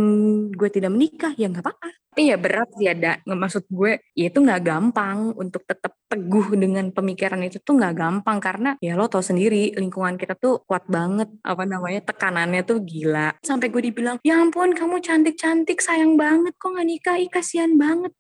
gue 0.54 0.70
tidak 0.70 0.94
menikah 0.94 1.34
ya 1.34 1.50
nggak 1.50 1.66
apa-apa. 1.66 1.90
Tapi 2.14 2.30
ya 2.30 2.38
berat 2.38 2.70
sih 2.78 2.86
ada. 2.86 3.18
Maksud 3.26 3.66
gue 3.74 3.98
ya 4.14 4.30
itu 4.30 4.38
nggak 4.38 4.62
gampang. 4.62 5.34
Untuk 5.34 5.66
tetap 5.66 5.98
teguh 6.06 6.54
dengan 6.54 6.94
pemikiran 6.94 7.42
itu 7.42 7.58
tuh 7.58 7.74
nggak 7.74 7.96
gampang. 7.98 8.38
Karena 8.38 8.78
ya 8.78 8.94
lo 8.94 9.10
tau 9.10 9.26
sendiri 9.26 9.74
lingkungan 9.74 10.14
kita 10.22 10.38
tuh 10.38 10.62
kuat 10.70 10.86
banget. 10.86 11.34
Apa 11.42 11.66
namanya 11.66 12.06
tekanannya 12.06 12.62
tuh 12.62 12.86
gila. 12.86 13.34
Sampai 13.42 13.74
gue 13.74 13.90
dibilang 13.90 14.22
ya 14.22 14.38
ampun 14.38 14.78
kamu 14.78 15.02
cantik 15.02 15.42
cantik 15.42 15.82
sayang 15.82 16.14
banget. 16.14 16.54
Kok 16.62 16.78
nggak 16.78 16.86
nikah? 16.86 17.18
Ih 17.18 17.34
kasihan 17.34 17.74
banget 17.74 18.14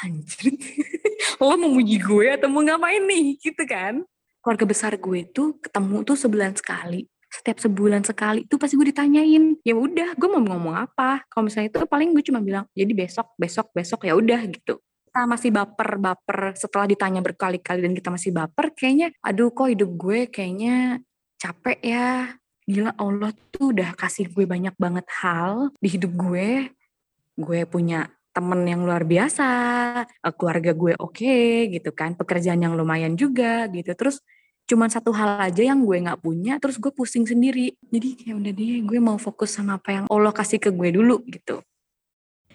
anjir. 0.00 0.56
Lo 1.42 1.54
mau 1.60 1.70
muji 1.70 2.00
gue 2.00 2.26
atau 2.34 2.48
mau 2.48 2.64
ngapain 2.64 3.02
nih? 3.04 3.36
Gitu 3.38 3.62
kan? 3.68 4.02
Keluarga 4.42 4.64
besar 4.66 4.92
gue 4.98 5.20
tuh 5.30 5.60
ketemu 5.60 6.02
tuh 6.02 6.16
sebulan 6.18 6.56
sekali. 6.58 7.06
Setiap 7.32 7.64
sebulan 7.64 8.04
sekali 8.04 8.44
tuh 8.44 8.60
pasti 8.60 8.76
gue 8.76 8.92
ditanyain 8.92 9.56
ya 9.64 9.72
udah 9.72 10.18
gue 10.18 10.28
mau 10.28 10.42
ngomong 10.42 10.76
apa? 10.76 11.24
Kalau 11.30 11.48
misalnya 11.48 11.72
itu 11.72 11.80
paling 11.88 12.12
gue 12.12 12.24
cuma 12.26 12.44
bilang 12.44 12.68
jadi 12.76 12.92
besok 12.92 13.32
besok 13.40 13.72
besok 13.72 14.04
ya 14.04 14.12
udah 14.18 14.40
gitu. 14.52 14.82
Kita 14.82 15.24
masih 15.24 15.48
baper 15.48 15.96
baper. 15.96 16.52
Setelah 16.58 16.84
ditanya 16.88 17.24
berkali-kali 17.24 17.80
dan 17.80 17.92
kita 17.96 18.08
masih 18.12 18.36
baper 18.36 18.76
kayaknya 18.76 19.16
aduh 19.24 19.48
kok 19.48 19.68
hidup 19.72 19.90
gue 19.96 20.28
kayaknya 20.28 21.00
capek 21.40 21.80
ya. 21.80 22.36
Gila 22.62 22.94
Allah 23.00 23.32
tuh 23.50 23.74
udah 23.74 23.96
kasih 23.96 24.30
gue 24.30 24.44
banyak 24.44 24.76
banget 24.76 25.06
hal 25.22 25.72
di 25.80 25.88
hidup 25.88 26.12
gue. 26.12 26.68
Gue 27.32 27.64
punya 27.64 28.12
temen 28.32 28.60
yang 28.64 28.82
luar 28.82 29.04
biasa, 29.04 29.48
eh, 30.08 30.34
keluarga 30.34 30.72
gue 30.72 30.92
oke 30.96 31.14
okay, 31.20 31.68
gitu 31.68 31.92
kan, 31.92 32.16
pekerjaan 32.16 32.60
yang 32.64 32.74
lumayan 32.74 33.14
juga 33.16 33.68
gitu. 33.70 33.92
Terus 33.92 34.20
cuman 34.66 34.88
satu 34.88 35.12
hal 35.12 35.52
aja 35.52 35.62
yang 35.62 35.84
gue 35.84 36.00
nggak 36.00 36.20
punya, 36.24 36.56
terus 36.56 36.80
gue 36.80 36.92
pusing 36.92 37.28
sendiri. 37.28 37.76
Jadi 37.92 38.08
kayak 38.16 38.34
udah 38.40 38.52
deh, 38.56 38.80
gue 38.88 38.98
mau 38.98 39.16
fokus 39.20 39.56
sama 39.56 39.76
apa 39.76 39.90
yang 39.92 40.04
Allah 40.08 40.32
kasih 40.32 40.58
ke 40.58 40.72
gue 40.72 40.88
dulu 40.92 41.20
gitu. 41.28 41.60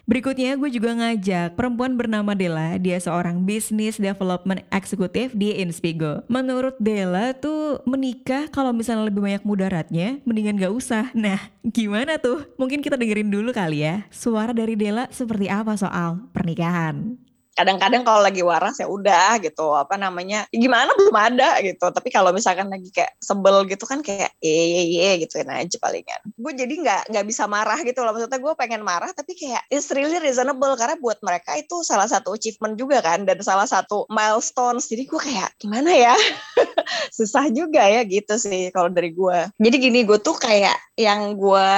Berikutnya 0.08 0.56
gue 0.56 0.72
juga 0.72 0.96
ngajak 0.96 1.52
perempuan 1.52 1.92
bernama 1.92 2.32
Della, 2.32 2.80
dia 2.80 2.96
seorang 2.96 3.44
Business 3.44 4.00
Development 4.00 4.64
Executive 4.72 5.36
di 5.36 5.52
Inspigo. 5.60 6.24
Menurut 6.32 6.80
Della 6.80 7.36
tuh 7.36 7.84
menikah 7.84 8.48
kalau 8.48 8.72
misalnya 8.72 9.12
lebih 9.12 9.20
banyak 9.20 9.44
mudaratnya, 9.44 10.16
mendingan 10.24 10.56
gak 10.56 10.72
usah. 10.72 11.12
Nah, 11.12 11.52
gimana 11.60 12.16
tuh? 12.16 12.40
Mungkin 12.56 12.80
kita 12.80 12.96
dengerin 12.96 13.28
dulu 13.28 13.52
kali 13.52 13.84
ya. 13.84 14.08
Suara 14.08 14.56
dari 14.56 14.80
Della 14.80 15.12
seperti 15.12 15.52
apa 15.52 15.76
soal 15.76 16.24
pernikahan? 16.32 17.27
Kadang-kadang 17.58 18.06
kalau 18.06 18.22
lagi 18.22 18.38
waras 18.46 18.78
ya 18.78 18.86
udah 18.86 19.42
gitu 19.42 19.74
apa 19.74 19.98
namanya 19.98 20.46
ya 20.54 20.62
gimana 20.62 20.94
belum 20.94 21.16
ada 21.18 21.58
gitu. 21.66 21.90
Tapi 21.90 22.14
kalau 22.14 22.30
misalkan 22.30 22.70
lagi 22.70 22.94
kayak 22.94 23.18
sebel 23.18 23.66
gitu 23.66 23.82
kan 23.82 23.98
kayak 23.98 24.30
ye 24.38 24.94
ye 24.94 25.26
gitu 25.26 25.42
kan 25.42 25.58
aja 25.58 25.76
palingan. 25.82 26.22
Gue 26.38 26.54
jadi 26.54 26.70
nggak 26.70 27.02
nggak 27.10 27.26
bisa 27.26 27.50
marah 27.50 27.82
gitu 27.82 28.06
loh. 28.06 28.14
Maksudnya 28.14 28.38
gue 28.38 28.54
pengen 28.54 28.86
marah 28.86 29.10
tapi 29.10 29.34
kayak 29.34 29.66
it's 29.74 29.90
really 29.90 30.22
reasonable 30.22 30.70
karena 30.78 30.94
buat 31.02 31.18
mereka 31.26 31.58
itu 31.58 31.82
salah 31.82 32.06
satu 32.06 32.38
achievement 32.38 32.78
juga 32.78 33.02
kan 33.02 33.26
dan 33.26 33.42
salah 33.42 33.66
satu 33.66 34.06
milestones. 34.06 34.86
Jadi 34.86 35.10
gue 35.10 35.18
kayak 35.18 35.58
gimana 35.58 35.90
ya? 35.90 36.14
Susah 37.18 37.50
juga 37.50 37.82
ya 37.82 38.06
gitu 38.06 38.38
sih 38.38 38.70
kalau 38.70 38.86
dari 38.86 39.10
gue. 39.10 39.50
Jadi 39.58 39.76
gini 39.82 40.06
gue 40.06 40.22
tuh 40.22 40.38
kayak 40.38 40.78
yang 40.94 41.34
gue 41.34 41.70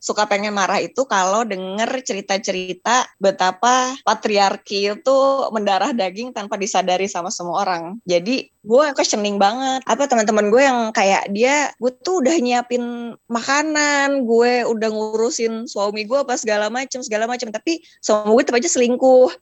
suka 0.00 0.24
pengen 0.24 0.56
marah 0.56 0.80
itu 0.80 1.04
kalau 1.04 1.44
denger 1.44 2.00
cerita-cerita 2.00 3.04
betapa 3.20 3.92
patriarki 4.00 4.96
itu 4.96 5.09
itu 5.10 5.50
mendarah 5.50 5.90
daging 5.90 6.30
tanpa 6.30 6.54
disadari 6.54 7.10
sama 7.10 7.34
semua 7.34 7.66
orang. 7.66 7.98
Jadi 8.06 8.46
gue 8.46 8.84
questioning 8.94 9.42
banget. 9.42 9.82
Apa 9.90 10.06
teman-teman 10.06 10.54
gue 10.54 10.62
yang 10.62 10.78
kayak 10.94 11.26
dia, 11.34 11.74
gue 11.82 11.90
tuh 12.06 12.22
udah 12.22 12.38
nyiapin 12.38 13.14
makanan, 13.26 14.22
gue 14.22 14.62
udah 14.70 14.88
ngurusin 14.94 15.66
suami 15.66 16.06
gue 16.06 16.22
apa 16.22 16.38
segala 16.38 16.70
macam 16.70 17.02
segala 17.02 17.26
macam. 17.26 17.50
Tapi 17.50 17.82
suami 17.98 18.30
gue 18.38 18.42
tetap 18.46 18.62
aja 18.62 18.70
selingkuh. 18.70 19.34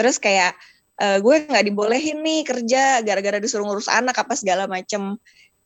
Terus 0.00 0.16
kayak 0.16 0.56
uh, 0.96 1.20
gue 1.20 1.34
nggak 1.44 1.64
dibolehin 1.68 2.24
nih 2.24 2.40
kerja 2.48 3.04
gara-gara 3.04 3.36
disuruh 3.36 3.68
ngurus 3.68 3.92
anak 3.92 4.16
apa 4.16 4.32
segala 4.32 4.64
macam. 4.64 5.20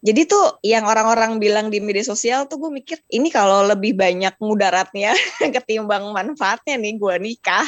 Jadi 0.04 0.28
tuh 0.28 0.60
yang 0.60 0.84
orang-orang 0.84 1.40
bilang 1.40 1.72
di 1.72 1.80
media 1.80 2.04
sosial 2.04 2.44
tuh 2.44 2.60
gue 2.60 2.68
mikir 2.68 3.00
ini 3.08 3.32
kalau 3.32 3.64
lebih 3.64 3.96
banyak 3.96 4.36
mudaratnya 4.36 5.16
ketimbang 5.54 6.12
manfaatnya 6.12 6.76
nih 6.76 7.00
gue 7.00 7.14
nikah, 7.24 7.64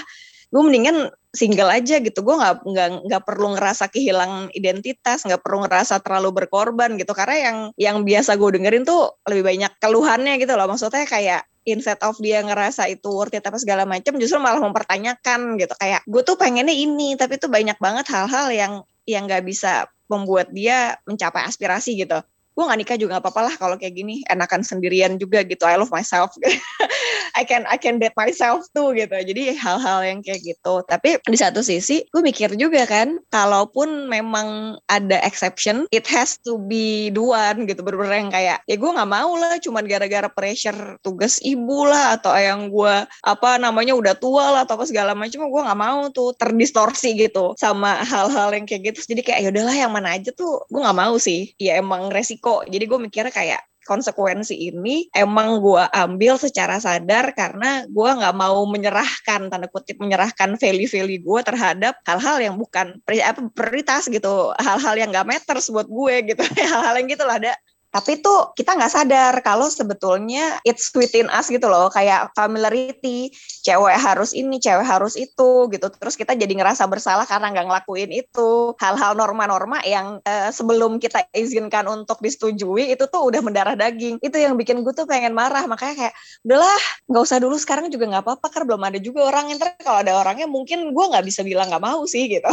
gue 0.51 0.63
mendingan 0.63 1.11
single 1.37 1.69
aja 1.69 2.01
gitu. 2.01 2.25
Gue 2.25 2.37
nggak 2.39 2.65
nggak 2.65 2.89
nggak 3.07 3.23
perlu 3.29 3.55
ngerasa 3.59 3.93
kehilangan 3.93 4.49
identitas, 4.57 5.27
nggak 5.29 5.45
perlu 5.45 5.69
ngerasa 5.69 6.01
terlalu 6.01 6.33
berkorban 6.33 6.97
gitu. 6.97 7.13
Karena 7.13 7.37
yang 7.37 7.57
yang 7.77 7.97
biasa 8.03 8.41
gue 8.41 8.51
dengerin 8.57 8.89
tuh 8.89 9.21
lebih 9.29 9.45
banyak 9.45 9.73
keluhannya 9.83 10.41
gitu 10.41 10.57
loh. 10.57 10.67
Maksudnya 10.71 11.05
kayak 11.05 11.45
instead 11.67 11.99
of 12.01 12.17
dia 12.23 12.41
ngerasa 12.41 12.87
itu 12.89 13.11
worth 13.11 13.35
it 13.35 13.43
apa 13.43 13.59
segala 13.59 13.83
macam 13.85 14.15
justru 14.17 14.39
malah 14.39 14.63
mempertanyakan 14.63 15.59
gitu 15.59 15.75
kayak 15.77 16.07
gue 16.07 16.23
tuh 16.23 16.39
pengennya 16.39 16.73
ini 16.73 17.19
tapi 17.19 17.43
tuh 17.43 17.51
banyak 17.51 17.75
banget 17.83 18.07
hal-hal 18.07 18.47
yang 18.55 18.73
yang 19.03 19.27
nggak 19.27 19.43
bisa 19.43 19.91
membuat 20.07 20.55
dia 20.55 20.95
mencapai 21.11 21.43
aspirasi 21.43 21.99
gitu 21.99 22.23
gue 22.57 22.65
gak 22.65 22.79
nikah 22.81 22.97
juga 22.97 23.21
gak 23.21 23.29
apa-apa 23.29 23.53
lah 23.53 23.55
kalau 23.61 23.77
kayak 23.77 23.93
gini 23.93 24.25
enakan 24.33 24.65
sendirian 24.65 25.21
juga 25.21 25.45
gitu 25.45 25.69
I 25.69 25.77
love 25.77 25.93
myself. 25.93 26.33
I 27.37 27.45
can 27.45 27.69
I 27.69 27.77
can 27.77 28.01
date 28.01 28.17
myself 28.17 28.65
tuh 28.73 28.97
gitu. 28.97 29.13
Jadi 29.13 29.53
hal-hal 29.61 30.01
yang 30.09 30.25
kayak 30.25 30.41
gitu. 30.41 30.81
Tapi 30.89 31.21
di 31.21 31.37
satu 31.37 31.61
sisi 31.61 32.01
gue 32.09 32.25
mikir 32.25 32.57
juga 32.57 32.89
kan 32.89 33.21
kalaupun 33.29 34.09
memang 34.09 34.81
ada 34.89 35.21
exception 35.21 35.85
it 35.93 36.09
has 36.09 36.41
to 36.41 36.57
be 36.57 37.13
duan 37.13 37.69
gitu. 37.69 37.85
Bener-bener 37.85 38.25
yang 38.25 38.33
kayak 38.33 38.65
ya 38.65 38.77
gue 38.81 38.91
nggak 38.91 39.11
mau 39.13 39.37
lah 39.37 39.61
cuman 39.61 39.85
gara-gara 39.85 40.33
pressure 40.33 40.97
tugas 41.05 41.37
ibu 41.45 41.85
lah 41.85 42.17
atau 42.17 42.33
yang 42.33 42.73
gue 42.73 42.95
apa 43.05 43.61
namanya 43.61 43.93
udah 43.93 44.17
tua 44.17 44.49
lah 44.57 44.61
atau 44.65 44.81
apa 44.81 44.89
segala 44.89 45.13
macam 45.13 45.45
gue 45.45 45.63
nggak 45.63 45.81
mau 45.81 46.09
tuh 46.09 46.33
terdistorsi 46.41 47.21
gitu 47.21 47.53
sama 47.61 48.01
hal-hal 48.01 48.49
yang 48.57 48.65
kayak 48.65 48.97
gitu. 48.97 49.13
Jadi 49.13 49.21
kayak 49.21 49.41
ya 49.45 49.49
udahlah 49.53 49.77
yang 49.77 49.93
mana 49.93 50.17
aja 50.17 50.33
tuh? 50.33 50.65
Gue 50.73 50.81
nggak 50.81 50.97
mau 50.97 51.21
sih. 51.21 51.53
Ya 51.61 51.77
emang 51.77 52.09
resiko 52.09 52.46
resiko. 52.47 52.63
Jadi 52.71 52.85
gue 52.87 52.99
mikirnya 53.03 53.35
kayak 53.35 53.63
konsekuensi 53.87 54.55
ini 54.67 55.07
emang 55.15 55.63
gue 55.63 55.83
ambil 55.95 56.35
secara 56.35 56.83
sadar 56.83 57.31
karena 57.39 57.87
gue 57.87 58.11
nggak 58.19 58.35
mau 58.35 58.67
menyerahkan 58.67 59.47
tanda 59.47 59.71
kutip 59.71 60.03
menyerahkan 60.03 60.59
value-value 60.59 61.23
gue 61.23 61.41
terhadap 61.47 61.95
hal-hal 62.03 62.43
yang 62.43 62.55
bukan 62.59 62.99
prioritas 63.07 64.11
gitu. 64.11 64.51
Hal-hal 64.59 64.95
yang 64.99 65.15
nggak 65.15 65.27
matters 65.27 65.71
buat 65.71 65.87
gue 65.87 66.35
gitu. 66.35 66.43
Hal-hal 66.73 66.95
yang 66.99 67.09
gitu 67.11 67.25
lah 67.27 67.39
ada 67.39 67.55
tapi 67.97 68.21
tuh 68.21 68.53
kita 68.53 68.77
nggak 68.77 68.93
sadar 68.93 69.33
kalau 69.41 69.73
sebetulnya 69.73 70.61
it's 70.69 70.93
within 70.93 71.33
us 71.33 71.49
gitu 71.49 71.65
loh 71.65 71.89
kayak 71.89 72.29
familiarity 72.37 73.33
cewek 73.65 73.97
harus 73.97 74.31
ini 74.37 74.61
cewek 74.63 74.87
harus 74.87 75.19
itu 75.19 75.67
gitu. 75.73 75.87
Terus 75.91 76.15
kita 76.15 76.39
jadi 76.39 76.53
ngerasa 76.55 76.87
bersalah 76.87 77.27
karena 77.27 77.51
nggak 77.51 77.67
ngelakuin 77.67 78.11
itu. 78.15 78.77
Hal-hal 78.79 79.19
norma-norma 79.19 79.83
yang 79.83 80.23
uh, 80.23 80.51
sebelum 80.55 81.03
kita 81.03 81.27
izinkan 81.35 81.91
untuk 81.91 82.23
disetujui 82.23 82.95
itu 82.95 83.05
tuh 83.11 83.27
udah 83.27 83.41
mendarah 83.43 83.75
daging. 83.75 84.23
Itu 84.23 84.39
yang 84.39 84.55
bikin 84.55 84.87
gue 84.87 84.95
tuh 84.95 85.09
pengen 85.11 85.35
marah. 85.35 85.67
Makanya 85.67 86.07
kayak 86.07 86.15
udahlah 86.47 86.83
nggak 87.11 87.23
usah 87.27 87.39
dulu 87.43 87.57
sekarang 87.59 87.91
juga 87.91 88.07
nggak 88.07 88.23
apa-apa 88.23 88.47
karena 88.55 88.67
belum 88.71 88.83
ada 88.87 88.99
juga 89.03 89.21
orang. 89.27 89.51
Yang 89.51 89.59
kalau 89.83 89.99
ada 90.05 90.13
orangnya 90.15 90.47
mungkin 90.47 90.95
gue 90.95 91.05
nggak 91.11 91.25
bisa 91.27 91.43
bilang 91.43 91.67
nggak 91.67 91.83
mau 91.83 92.07
sih 92.07 92.31
gitu. 92.31 92.47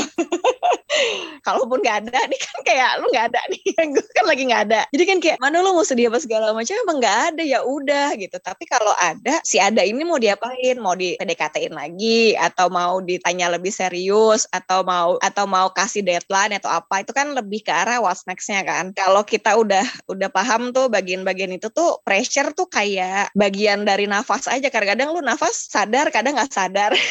Kalaupun 1.46 1.82
nggak 1.82 2.08
ada 2.08 2.20
nih 2.30 2.40
kan 2.40 2.58
kayak 2.66 2.92
lu 3.02 3.06
nggak 3.10 3.26
ada 3.34 3.42
nih 3.50 3.62
gue 3.94 4.06
kan 4.18 4.26
lagi 4.26 4.44
nggak 4.50 4.62
ada. 4.70 4.82
Jadi 4.90 5.04
kan 5.06 5.18
kayak 5.22 5.33
kayak 5.34 5.42
mana 5.42 5.66
lo 5.66 5.74
mau 5.74 5.82
sedih 5.82 6.13
apa 6.13 6.22
segala 6.22 6.54
macam? 6.54 6.78
Emang 6.78 6.98
nggak 7.02 7.18
ada 7.34 7.44
ya 7.44 7.66
udah 7.66 8.13
gitu. 8.22 8.38
Tapi 8.38 8.70
kalau 8.70 8.94
ada 9.02 9.42
si 9.42 9.58
ada 9.58 9.82
ini 9.82 10.06
mau 10.06 10.22
diapain? 10.22 10.78
Mau 10.78 10.94
di 10.94 11.18
PDKT-in 11.18 11.74
lagi? 11.74 12.38
Atau 12.38 12.70
mau 12.70 13.02
ditanya 13.02 13.50
lebih 13.50 13.74
serius? 13.74 14.46
Atau 14.54 14.86
mau 14.86 15.18
atau 15.18 15.50
mau 15.50 15.74
kasih 15.74 16.06
deadline 16.06 16.62
atau 16.62 16.70
apa? 16.70 17.02
Itu 17.02 17.18
kan 17.18 17.34
lebih 17.34 17.66
ke 17.66 17.74
arah 17.74 17.98
what's 17.98 18.30
next-nya 18.30 18.62
kan. 18.62 18.94
Kalau 18.94 19.25
kita 19.25 19.58
udah 19.58 19.82
udah 20.06 20.30
paham 20.30 20.70
tuh 20.70 20.94
bagian-bagian 20.94 21.58
itu 21.58 21.74
tuh 21.74 21.98
pressure 22.06 22.54
tuh 22.54 22.70
kayak 22.70 23.34
bagian 23.34 23.90
dari 23.90 24.06
nafas 24.06 24.46
aja. 24.46 24.70
Kadang-kadang 24.70 25.18
lu 25.18 25.25
nafas 25.25 25.66
sadar 25.74 26.13
kadang 26.13 26.38
nggak 26.38 26.54
sadar. 26.54 26.94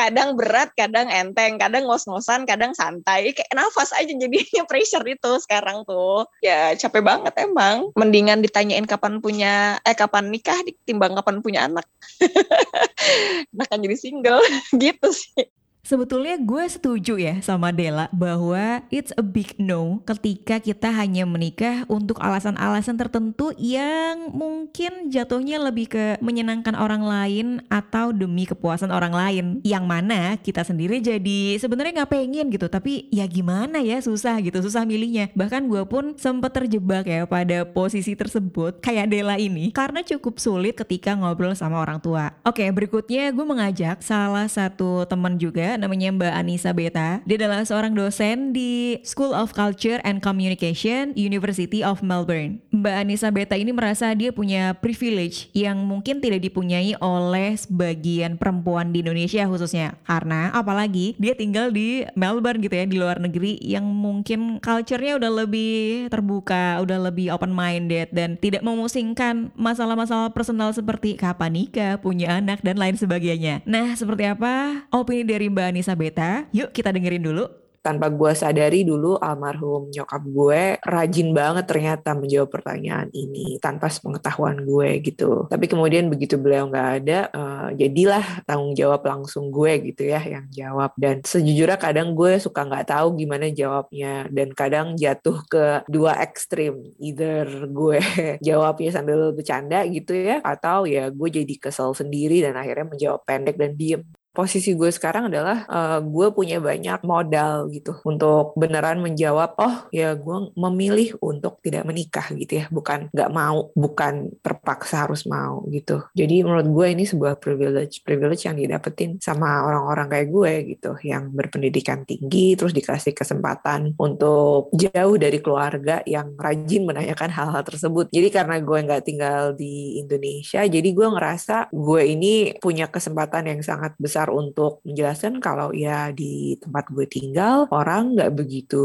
Kadang 0.00 0.32
berat 0.38 0.72
kadang 0.72 1.12
enteng 1.12 1.60
kadang 1.60 1.84
ngos-ngosan 1.84 2.48
kadang 2.48 2.72
santai. 2.72 3.32
Kayak 3.36 3.52
nafas 3.52 3.92
aja 3.92 4.08
jadinya 4.08 4.64
pressure 4.70 5.04
itu 5.04 5.32
sekarang 5.44 5.84
tuh. 5.84 6.24
Ya 6.40 6.72
capek 6.76 7.04
banget 7.04 7.29
banget 7.30 7.46
emang. 7.46 7.76
Mendingan 7.94 8.42
ditanyain 8.42 8.86
kapan 8.86 9.22
punya 9.22 9.78
eh 9.86 9.94
kapan 9.94 10.34
nikah 10.34 10.58
ditimbang 10.66 11.14
kapan 11.14 11.38
punya 11.38 11.70
anak. 11.70 11.86
nah 13.56 13.66
jadi 13.70 13.94
single 13.94 14.42
gitu 14.82 15.08
sih. 15.14 15.46
Sebetulnya 15.80 16.36
gue 16.36 16.64
setuju 16.68 17.16
ya 17.16 17.40
sama 17.40 17.72
Dela 17.72 18.12
bahwa 18.12 18.84
it's 18.92 19.16
a 19.16 19.24
big 19.24 19.56
no 19.56 20.04
ketika 20.04 20.60
kita 20.60 20.92
hanya 20.92 21.24
menikah 21.24 21.88
untuk 21.88 22.20
alasan-alasan 22.20 23.00
tertentu 23.00 23.56
yang 23.56 24.28
mungkin 24.30 25.08
jatuhnya 25.08 25.56
lebih 25.56 25.88
ke 25.88 26.04
menyenangkan 26.20 26.76
orang 26.76 27.00
lain 27.00 27.46
atau 27.72 28.12
demi 28.12 28.44
kepuasan 28.44 28.92
orang 28.92 29.12
lain. 29.16 29.46
Yang 29.64 29.84
mana 29.88 30.36
kita 30.36 30.62
sendiri 30.68 31.00
jadi 31.00 31.56
sebenarnya 31.56 32.04
nggak 32.04 32.12
pengen 32.12 32.52
gitu, 32.52 32.68
tapi 32.68 33.08
ya 33.08 33.24
gimana 33.24 33.80
ya 33.80 34.04
susah 34.04 34.36
gitu, 34.44 34.60
susah 34.60 34.84
milihnya. 34.84 35.32
Bahkan 35.32 35.64
gue 35.64 35.82
pun 35.88 36.12
sempat 36.20 36.52
terjebak 36.52 37.08
ya 37.08 37.24
pada 37.24 37.64
posisi 37.64 38.12
tersebut 38.12 38.84
kayak 38.84 39.08
Dela 39.08 39.40
ini 39.40 39.72
karena 39.72 40.04
cukup 40.04 40.36
sulit 40.36 40.76
ketika 40.76 41.16
ngobrol 41.16 41.56
sama 41.56 41.80
orang 41.80 41.98
tua. 42.04 42.36
Oke, 42.44 42.68
berikutnya 42.68 43.32
gue 43.32 43.46
mengajak 43.48 44.04
salah 44.04 44.46
satu 44.46 45.08
teman 45.08 45.40
namanya 45.76 46.10
Mbak 46.14 46.34
Anissa 46.34 46.70
Beta. 46.72 47.20
Dia 47.28 47.36
adalah 47.36 47.62
seorang 47.62 47.92
dosen 47.92 48.56
di 48.56 48.98
School 49.04 49.36
of 49.36 49.52
Culture 49.52 49.98
and 50.06 50.24
Communication 50.24 51.12
University 51.14 51.84
of 51.84 52.00
Melbourne. 52.00 52.62
Mbak 52.72 52.94
Anissa 53.04 53.28
Beta 53.28 53.58
ini 53.58 53.74
merasa 53.74 54.14
dia 54.16 54.32
punya 54.32 54.72
privilege 54.78 55.52
yang 55.52 55.82
mungkin 55.84 56.24
tidak 56.24 56.40
dipunyai 56.40 56.96
oleh 56.98 57.58
sebagian 57.58 58.40
perempuan 58.40 58.94
di 58.94 59.04
Indonesia 59.04 59.44
khususnya. 59.44 59.98
Karena 60.08 60.48
apalagi 60.56 61.18
dia 61.20 61.36
tinggal 61.36 61.68
di 61.74 62.06
Melbourne 62.16 62.64
gitu 62.64 62.74
ya, 62.74 62.86
di 62.88 62.96
luar 62.96 63.20
negeri 63.20 63.60
yang 63.60 63.84
mungkin 63.84 64.62
culture-nya 64.64 65.20
udah 65.20 65.44
lebih 65.44 66.08
terbuka, 66.08 66.80
udah 66.80 67.10
lebih 67.10 67.28
open 67.34 67.52
minded 67.52 68.08
dan 68.14 68.40
tidak 68.40 68.64
memusingkan 68.64 69.52
masalah-masalah 69.58 70.32
personal 70.32 70.72
seperti 70.72 71.18
kapan 71.18 71.52
nikah, 71.52 72.00
punya 72.00 72.40
anak 72.40 72.62
dan 72.64 72.78
lain 72.80 72.96
sebagainya. 72.96 73.60
Nah, 73.68 73.92
seperti 73.92 74.24
apa 74.24 74.86
opini 74.94 75.26
dari 75.26 75.52
Mbak 75.52 75.59
Mbak 75.60 75.68
Anissa 75.76 75.92
Beta. 75.92 76.48
Yuk 76.56 76.72
kita 76.72 76.88
dengerin 76.88 77.20
dulu 77.20 77.44
tanpa 77.80 78.12
gue 78.12 78.32
sadari 78.36 78.84
dulu 78.84 79.16
almarhum 79.16 79.88
nyokap 79.88 80.22
gue 80.24 80.62
rajin 80.84 81.32
banget 81.32 81.64
ternyata 81.64 82.12
menjawab 82.12 82.52
pertanyaan 82.52 83.08
ini 83.16 83.56
tanpa 83.56 83.88
sepengetahuan 83.88 84.60
gue 84.68 85.00
gitu. 85.00 85.48
Tapi 85.48 85.64
kemudian 85.64 86.12
begitu 86.12 86.36
beliau 86.36 86.68
nggak 86.68 86.88
ada, 87.00 87.18
uh, 87.32 87.68
jadilah 87.72 88.44
tanggung 88.44 88.76
jawab 88.76 89.00
langsung 89.04 89.48
gue 89.48 89.80
gitu 89.92 90.12
ya 90.12 90.20
yang 90.20 90.46
jawab. 90.52 90.92
Dan 91.00 91.24
sejujurnya 91.24 91.80
kadang 91.80 92.12
gue 92.12 92.36
suka 92.36 92.68
nggak 92.68 92.92
tahu 92.92 93.16
gimana 93.16 93.48
jawabnya 93.48 94.28
dan 94.28 94.52
kadang 94.52 94.96
jatuh 95.00 95.40
ke 95.48 95.64
dua 95.88 96.20
ekstrim. 96.20 96.84
Either 97.00 97.48
gue 97.64 98.00
jawabnya 98.48 98.90
sambil 98.92 99.32
bercanda 99.32 99.88
gitu 99.88 100.12
ya, 100.12 100.44
atau 100.44 100.84
ya 100.84 101.08
gue 101.08 101.28
jadi 101.32 101.54
kesel 101.56 101.96
sendiri 101.96 102.44
dan 102.44 102.60
akhirnya 102.60 102.92
menjawab 102.92 103.24
pendek 103.24 103.56
dan 103.56 103.72
diem 103.72 104.04
posisi 104.30 104.74
gue 104.74 104.90
sekarang 104.90 105.28
adalah 105.30 105.66
uh, 105.66 105.98
gue 106.02 106.28
punya 106.34 106.62
banyak 106.62 107.02
modal 107.02 107.68
gitu 107.70 107.98
untuk 108.06 108.54
beneran 108.54 109.02
menjawab 109.02 109.58
oh 109.58 109.90
ya 109.90 110.14
gue 110.14 110.54
memilih 110.54 111.18
untuk 111.18 111.58
tidak 111.60 111.86
menikah 111.86 112.26
gitu 112.34 112.62
ya. 112.62 112.66
Bukan 112.70 113.10
nggak 113.10 113.30
mau 113.30 113.70
bukan 113.74 114.30
terpaksa 114.40 115.06
harus 115.06 115.26
mau 115.26 115.66
gitu. 115.68 116.02
Jadi 116.14 116.46
menurut 116.46 116.68
gue 116.70 116.86
ini 116.94 117.04
sebuah 117.06 117.38
privilege 117.42 118.02
privilege 118.06 118.46
yang 118.46 118.56
didapetin 118.58 119.18
sama 119.18 119.66
orang-orang 119.66 120.06
kayak 120.10 120.28
gue 120.30 120.52
gitu 120.76 120.90
yang 121.06 121.30
berpendidikan 121.34 122.06
tinggi 122.06 122.54
terus 122.54 122.74
dikasih 122.74 123.14
kesempatan 123.14 123.94
untuk 123.98 124.70
jauh 124.74 125.16
dari 125.18 125.38
keluarga 125.42 126.02
yang 126.06 126.34
rajin 126.38 126.86
menanyakan 126.86 127.30
hal-hal 127.30 127.62
tersebut. 127.66 128.08
Jadi 128.10 128.28
karena 128.30 128.58
gue 128.62 128.78
nggak 128.78 129.02
tinggal 129.04 129.52
di 129.54 130.00
Indonesia 130.00 130.62
jadi 130.64 130.88
gue 130.90 131.08
ngerasa 131.10 131.72
gue 131.74 132.02
ini 132.06 132.54
punya 132.58 132.86
kesempatan 132.86 133.50
yang 133.50 133.60
sangat 133.60 133.96
besar 133.98 134.19
besar 134.20 134.36
untuk 134.36 134.84
menjelaskan 134.84 135.40
kalau 135.40 135.72
ya 135.72 136.12
di 136.12 136.52
tempat 136.60 136.92
gue 136.92 137.08
tinggal 137.08 137.64
orang 137.72 138.12
nggak 138.12 138.36
begitu 138.36 138.84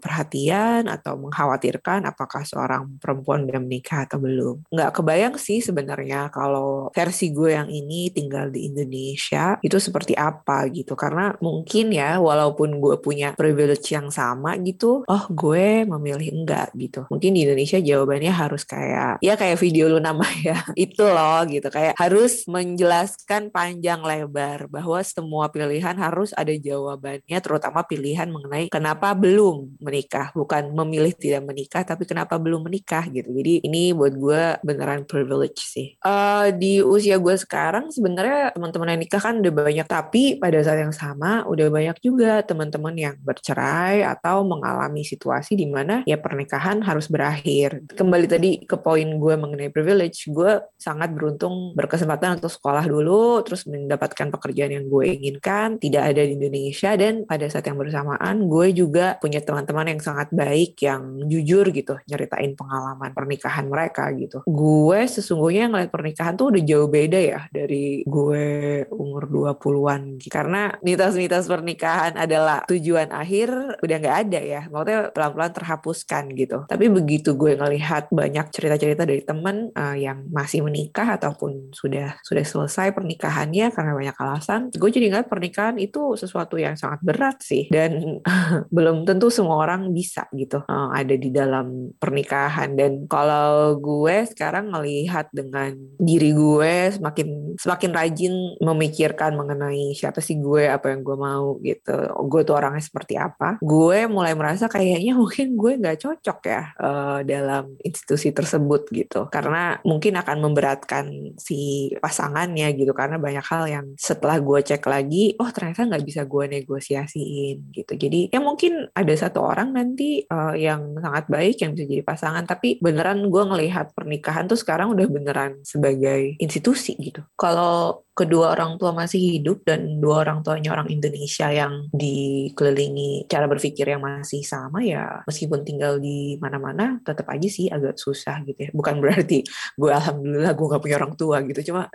perhatian 0.00 0.88
atau 0.88 1.20
mengkhawatirkan 1.20 2.08
apakah 2.08 2.48
seorang 2.48 2.96
perempuan 2.96 3.44
udah 3.44 3.60
menikah 3.60 4.08
atau 4.08 4.16
belum. 4.16 4.64
Nggak 4.72 4.90
kebayang 4.96 5.36
sih 5.36 5.60
sebenarnya 5.60 6.32
kalau 6.32 6.88
versi 6.96 7.28
gue 7.28 7.52
yang 7.52 7.68
ini 7.68 8.08
tinggal 8.08 8.48
di 8.48 8.72
Indonesia 8.72 9.60
itu 9.60 9.76
seperti 9.76 10.16
apa 10.16 10.64
gitu. 10.72 10.96
Karena 10.96 11.36
mungkin 11.44 11.92
ya 11.92 12.16
walaupun 12.16 12.80
gue 12.80 12.96
punya 13.04 13.36
privilege 13.36 13.92
yang 13.92 14.08
sama 14.08 14.56
gitu, 14.64 15.04
oh 15.04 15.24
gue 15.28 15.84
memilih 15.84 16.40
enggak 16.40 16.72
gitu. 16.72 17.04
Mungkin 17.12 17.36
di 17.36 17.44
Indonesia 17.44 17.76
jawabannya 17.76 18.32
harus 18.32 18.64
kayak 18.64 19.20
ya 19.20 19.36
kayak 19.36 19.60
video 19.60 19.92
lu 19.92 20.00
nama 20.00 20.24
ya 20.40 20.56
itu 20.88 21.04
loh 21.04 21.44
gitu 21.44 21.68
kayak 21.68 22.00
harus 22.00 22.48
menjelaskan 22.48 23.52
panjang 23.52 24.00
lebar 24.00 24.69
bahwa 24.70 25.02
semua 25.02 25.50
pilihan 25.50 25.98
harus 25.98 26.30
ada 26.38 26.54
jawabannya 26.54 27.38
terutama 27.42 27.82
pilihan 27.82 28.30
mengenai 28.30 28.70
kenapa 28.70 29.12
belum 29.18 29.76
menikah. 29.82 30.30
Bukan 30.32 30.70
memilih 30.70 31.12
tidak 31.18 31.42
menikah 31.44 31.82
tapi 31.82 32.06
kenapa 32.06 32.38
belum 32.38 32.62
menikah 32.64 33.10
gitu. 33.10 33.28
Jadi 33.34 33.66
ini 33.66 33.90
buat 33.90 34.14
gue 34.14 34.42
beneran 34.62 35.02
privilege 35.04 35.60
sih. 35.66 35.98
Uh, 36.06 36.54
di 36.54 36.78
usia 36.80 37.18
gue 37.18 37.34
sekarang 37.34 37.90
sebenarnya 37.90 38.54
teman-teman 38.54 38.94
yang 38.94 39.00
nikah 39.02 39.20
kan 39.20 39.42
udah 39.42 39.52
banyak 39.52 39.86
tapi 39.90 40.38
pada 40.38 40.58
saat 40.62 40.80
yang 40.80 40.94
sama 40.94 41.44
udah 41.50 41.66
banyak 41.66 41.96
juga 41.98 42.46
teman-teman 42.46 42.94
yang 42.94 43.14
bercerai 43.18 44.06
atau 44.06 44.46
mengalami 44.46 45.02
situasi 45.02 45.58
di 45.58 45.66
mana 45.66 46.06
ya 46.06 46.16
pernikahan 46.16 46.84
harus 46.86 47.10
berakhir. 47.10 47.82
Kembali 47.90 48.26
tadi 48.30 48.50
ke 48.62 48.78
poin 48.78 49.06
gue 49.06 49.34
mengenai 49.34 49.72
privilege 49.72 50.30
gue 50.30 50.62
sangat 50.76 51.10
beruntung 51.10 51.72
berkesempatan 51.74 52.38
untuk 52.38 52.52
sekolah 52.52 52.84
dulu 52.84 53.40
terus 53.42 53.64
mendapatkan 53.64 54.28
pekerjaan 54.28 54.59
yang 54.68 54.84
gue 54.84 55.04
inginkan 55.16 55.80
tidak 55.80 56.12
ada 56.12 56.20
di 56.20 56.36
Indonesia 56.36 56.92
dan 57.00 57.24
pada 57.24 57.48
saat 57.48 57.64
yang 57.64 57.80
bersamaan 57.80 58.44
gue 58.44 58.68
juga 58.76 59.16
punya 59.16 59.40
teman-teman 59.40 59.96
yang 59.96 60.00
sangat 60.04 60.28
baik 60.34 60.76
yang 60.84 61.24
jujur 61.24 61.72
gitu 61.72 61.96
nyeritain 62.04 62.52
pengalaman 62.52 63.14
pernikahan 63.16 63.64
mereka 63.70 64.10
gitu. 64.12 64.44
Gue 64.44 65.06
sesungguhnya 65.06 65.70
ngeliat 65.70 65.90
pernikahan 65.94 66.34
tuh 66.34 66.50
udah 66.52 66.62
jauh 66.66 66.90
beda 66.90 67.20
ya 67.20 67.40
dari 67.54 68.02
gue 68.04 68.44
umur 68.90 69.30
20-an 69.30 70.18
gitu. 70.20 70.32
karena 70.32 70.74
mitos-mitos 70.82 71.46
pernikahan 71.46 72.18
adalah 72.18 72.66
tujuan 72.66 73.14
akhir 73.14 73.80
udah 73.80 73.96
nggak 74.02 74.18
ada 74.28 74.40
ya. 74.42 74.60
Maksudnya 74.68 74.98
pelan-pelan 75.14 75.52
terhapuskan 75.54 76.24
gitu. 76.34 76.58
Tapi 76.66 76.86
begitu 76.90 77.38
gue 77.38 77.54
ngelihat 77.54 78.10
banyak 78.10 78.50
cerita-cerita 78.50 79.06
dari 79.06 79.22
teman 79.22 79.70
uh, 79.74 79.94
yang 79.94 80.26
masih 80.34 80.66
menikah 80.66 81.14
ataupun 81.14 81.70
sudah 81.70 82.18
sudah 82.26 82.42
selesai 82.42 82.90
pernikahannya 82.90 83.70
karena 83.70 83.92
banyak 83.94 84.16
alasan 84.18 84.49
gue 84.58 84.90
jadi 84.90 85.06
ngeliat 85.12 85.30
pernikahan 85.30 85.76
itu 85.78 86.18
sesuatu 86.18 86.58
yang 86.58 86.74
sangat 86.74 86.98
berat 87.04 87.38
sih. 87.44 87.70
Dan 87.70 88.18
belum 88.74 89.06
tentu 89.06 89.30
semua 89.30 89.62
orang 89.62 89.94
bisa 89.94 90.26
gitu 90.34 90.64
uh, 90.66 90.90
ada 90.90 91.14
di 91.14 91.30
dalam 91.30 91.94
pernikahan. 91.94 92.74
Dan 92.74 93.06
kalau 93.06 93.78
gue 93.78 94.26
sekarang 94.26 94.72
melihat 94.72 95.30
dengan 95.30 95.76
diri 96.00 96.34
gue 96.34 96.98
semakin 96.98 97.54
semakin 97.54 97.90
rajin 97.94 98.34
memikirkan 98.58 99.38
mengenai 99.38 99.94
siapa 99.94 100.18
sih 100.18 100.40
gue 100.40 100.66
apa 100.66 100.90
yang 100.90 101.06
gue 101.06 101.16
mau 101.16 101.60
gitu. 101.62 101.94
Gue 102.26 102.42
tuh 102.42 102.58
orangnya 102.58 102.82
seperti 102.82 103.14
apa. 103.14 103.62
Gue 103.62 104.10
mulai 104.10 104.34
merasa 104.34 104.66
kayaknya 104.66 105.14
mungkin 105.20 105.54
gue 105.54 105.72
nggak 105.78 105.98
cocok 106.00 106.38
ya 106.48 106.62
uh, 106.80 107.20
dalam 107.22 107.76
institusi 107.84 108.34
tersebut 108.34 108.88
gitu. 108.90 109.28
Karena 109.30 109.76
mungkin 109.84 110.16
akan 110.18 110.38
memberatkan 110.40 111.36
si 111.36 111.92
pasangannya 112.00 112.72
gitu 112.74 112.96
karena 112.96 113.20
banyak 113.20 113.44
hal 113.44 113.64
yang 113.68 113.86
setelah 114.00 114.39
gue 114.40 114.60
cek 114.64 114.82
lagi 114.88 115.36
oh 115.38 115.50
ternyata 115.52 115.86
nggak 115.86 116.04
bisa 116.04 116.24
gue 116.26 116.44
negosiasiin 116.60 117.70
gitu. 117.72 117.92
Jadi 117.94 118.32
ya 118.32 118.40
mungkin 118.42 118.88
ada 118.92 119.14
satu 119.14 119.44
orang 119.44 119.76
nanti 119.76 120.24
uh, 120.26 120.56
yang 120.56 120.98
sangat 120.98 121.24
baik 121.28 121.56
yang 121.62 121.70
bisa 121.76 121.84
jadi 121.86 122.02
pasangan 122.02 122.44
tapi 122.48 122.80
beneran 122.82 123.28
gue 123.28 123.42
ngelihat 123.46 123.92
pernikahan 123.94 124.50
tuh 124.50 124.58
sekarang 124.58 124.92
udah 124.92 125.06
beneran 125.06 125.60
sebagai 125.62 126.34
institusi 126.40 126.96
gitu. 126.98 127.22
Kalau 127.38 128.04
kedua 128.20 128.52
orang 128.52 128.76
tua 128.76 128.92
masih 128.92 129.40
hidup 129.40 129.64
dan 129.64 129.96
dua 129.96 130.28
orang 130.28 130.44
tuanya 130.44 130.76
orang 130.76 130.92
Indonesia 130.92 131.48
yang 131.48 131.88
dikelilingi 131.88 133.24
cara 133.24 133.48
berpikir 133.48 133.88
yang 133.88 134.04
masih 134.04 134.44
sama 134.44 134.84
ya 134.84 135.24
meskipun 135.24 135.64
tinggal 135.64 135.96
di 135.96 136.36
mana-mana 136.36 137.00
tetap 137.00 137.24
aja 137.32 137.48
sih 137.48 137.72
agak 137.72 137.96
susah 137.96 138.44
gitu 138.44 138.68
ya. 138.68 138.70
Bukan 138.76 139.00
berarti 139.00 139.40
gue 139.80 139.90
alhamdulillah 139.90 140.52
gue 140.52 140.66
gak 140.68 140.82
punya 140.84 140.96
orang 141.00 141.14
tua 141.16 141.40
gitu 141.48 141.72
cuma 141.72 141.88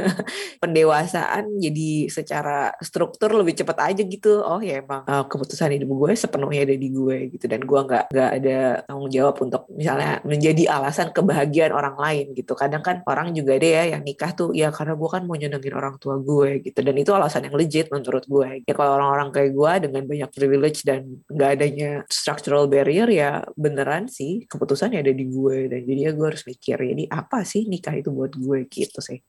pendewasaan 0.62 1.56
jadi 1.56 2.12
secara 2.12 2.76
struktur 2.84 3.32
lebih 3.32 3.56
cepat 3.56 3.80
aja 3.88 4.02
gitu. 4.04 4.44
Oh 4.44 4.60
ya 4.60 4.84
emang 4.84 5.08
uh, 5.08 5.24
keputusan 5.24 5.72
hidup 5.80 5.88
gue 5.88 6.12
sepenuhnya 6.12 6.68
ada 6.68 6.76
di 6.76 6.88
gue 6.92 7.32
gitu 7.32 7.48
dan 7.48 7.64
gue 7.64 7.80
nggak 7.80 8.12
nggak 8.12 8.30
ada 8.42 8.58
tanggung 8.84 9.08
jawab 9.08 9.40
untuk 9.40 9.64
misalnya 9.72 10.20
menjadi 10.28 10.76
alasan 10.76 11.08
kebahagiaan 11.16 11.72
orang 11.72 11.96
lain 11.96 12.36
gitu. 12.36 12.52
Kadang 12.52 12.84
kan 12.84 13.00
orang 13.08 13.32
juga 13.32 13.56
ada 13.56 13.68
ya 13.80 13.96
yang 13.96 14.02
nikah 14.04 14.36
tuh 14.36 14.52
ya 14.52 14.68
karena 14.68 14.92
gue 14.98 15.08
kan 15.08 15.22
mau 15.24 15.36
nyenengin 15.38 15.69
orang 15.74 15.96
tua 16.02 16.18
gue 16.20 16.62
gitu. 16.64 16.78
Dan 16.80 16.96
itu 16.98 17.10
alasan 17.14 17.46
yang 17.48 17.56
legit 17.56 17.88
menurut 17.88 18.24
gue. 18.26 18.62
Ya 18.66 18.74
kalau 18.76 18.96
orang-orang 18.98 19.28
kayak 19.34 19.50
gue 19.54 19.72
dengan 19.88 20.02
banyak 20.06 20.30
privilege 20.34 20.80
dan 20.86 21.22
nggak 21.30 21.50
adanya 21.58 21.90
structural 22.10 22.66
barrier 22.66 23.08
ya 23.10 23.44
beneran 23.54 24.06
sih 24.10 24.44
keputusan 24.46 24.94
ada 24.96 25.12
di 25.14 25.24
gue. 25.28 25.70
Dan 25.70 25.80
jadi 25.86 26.00
ya 26.08 26.12
gue 26.16 26.26
harus 26.26 26.44
mikir 26.46 26.78
jadi 26.80 27.04
apa 27.10 27.42
sih 27.46 27.66
nikah 27.66 27.94
itu 27.96 28.10
buat 28.12 28.32
gue? 28.34 28.66
Gitu 28.68 29.00
sih 29.00 29.20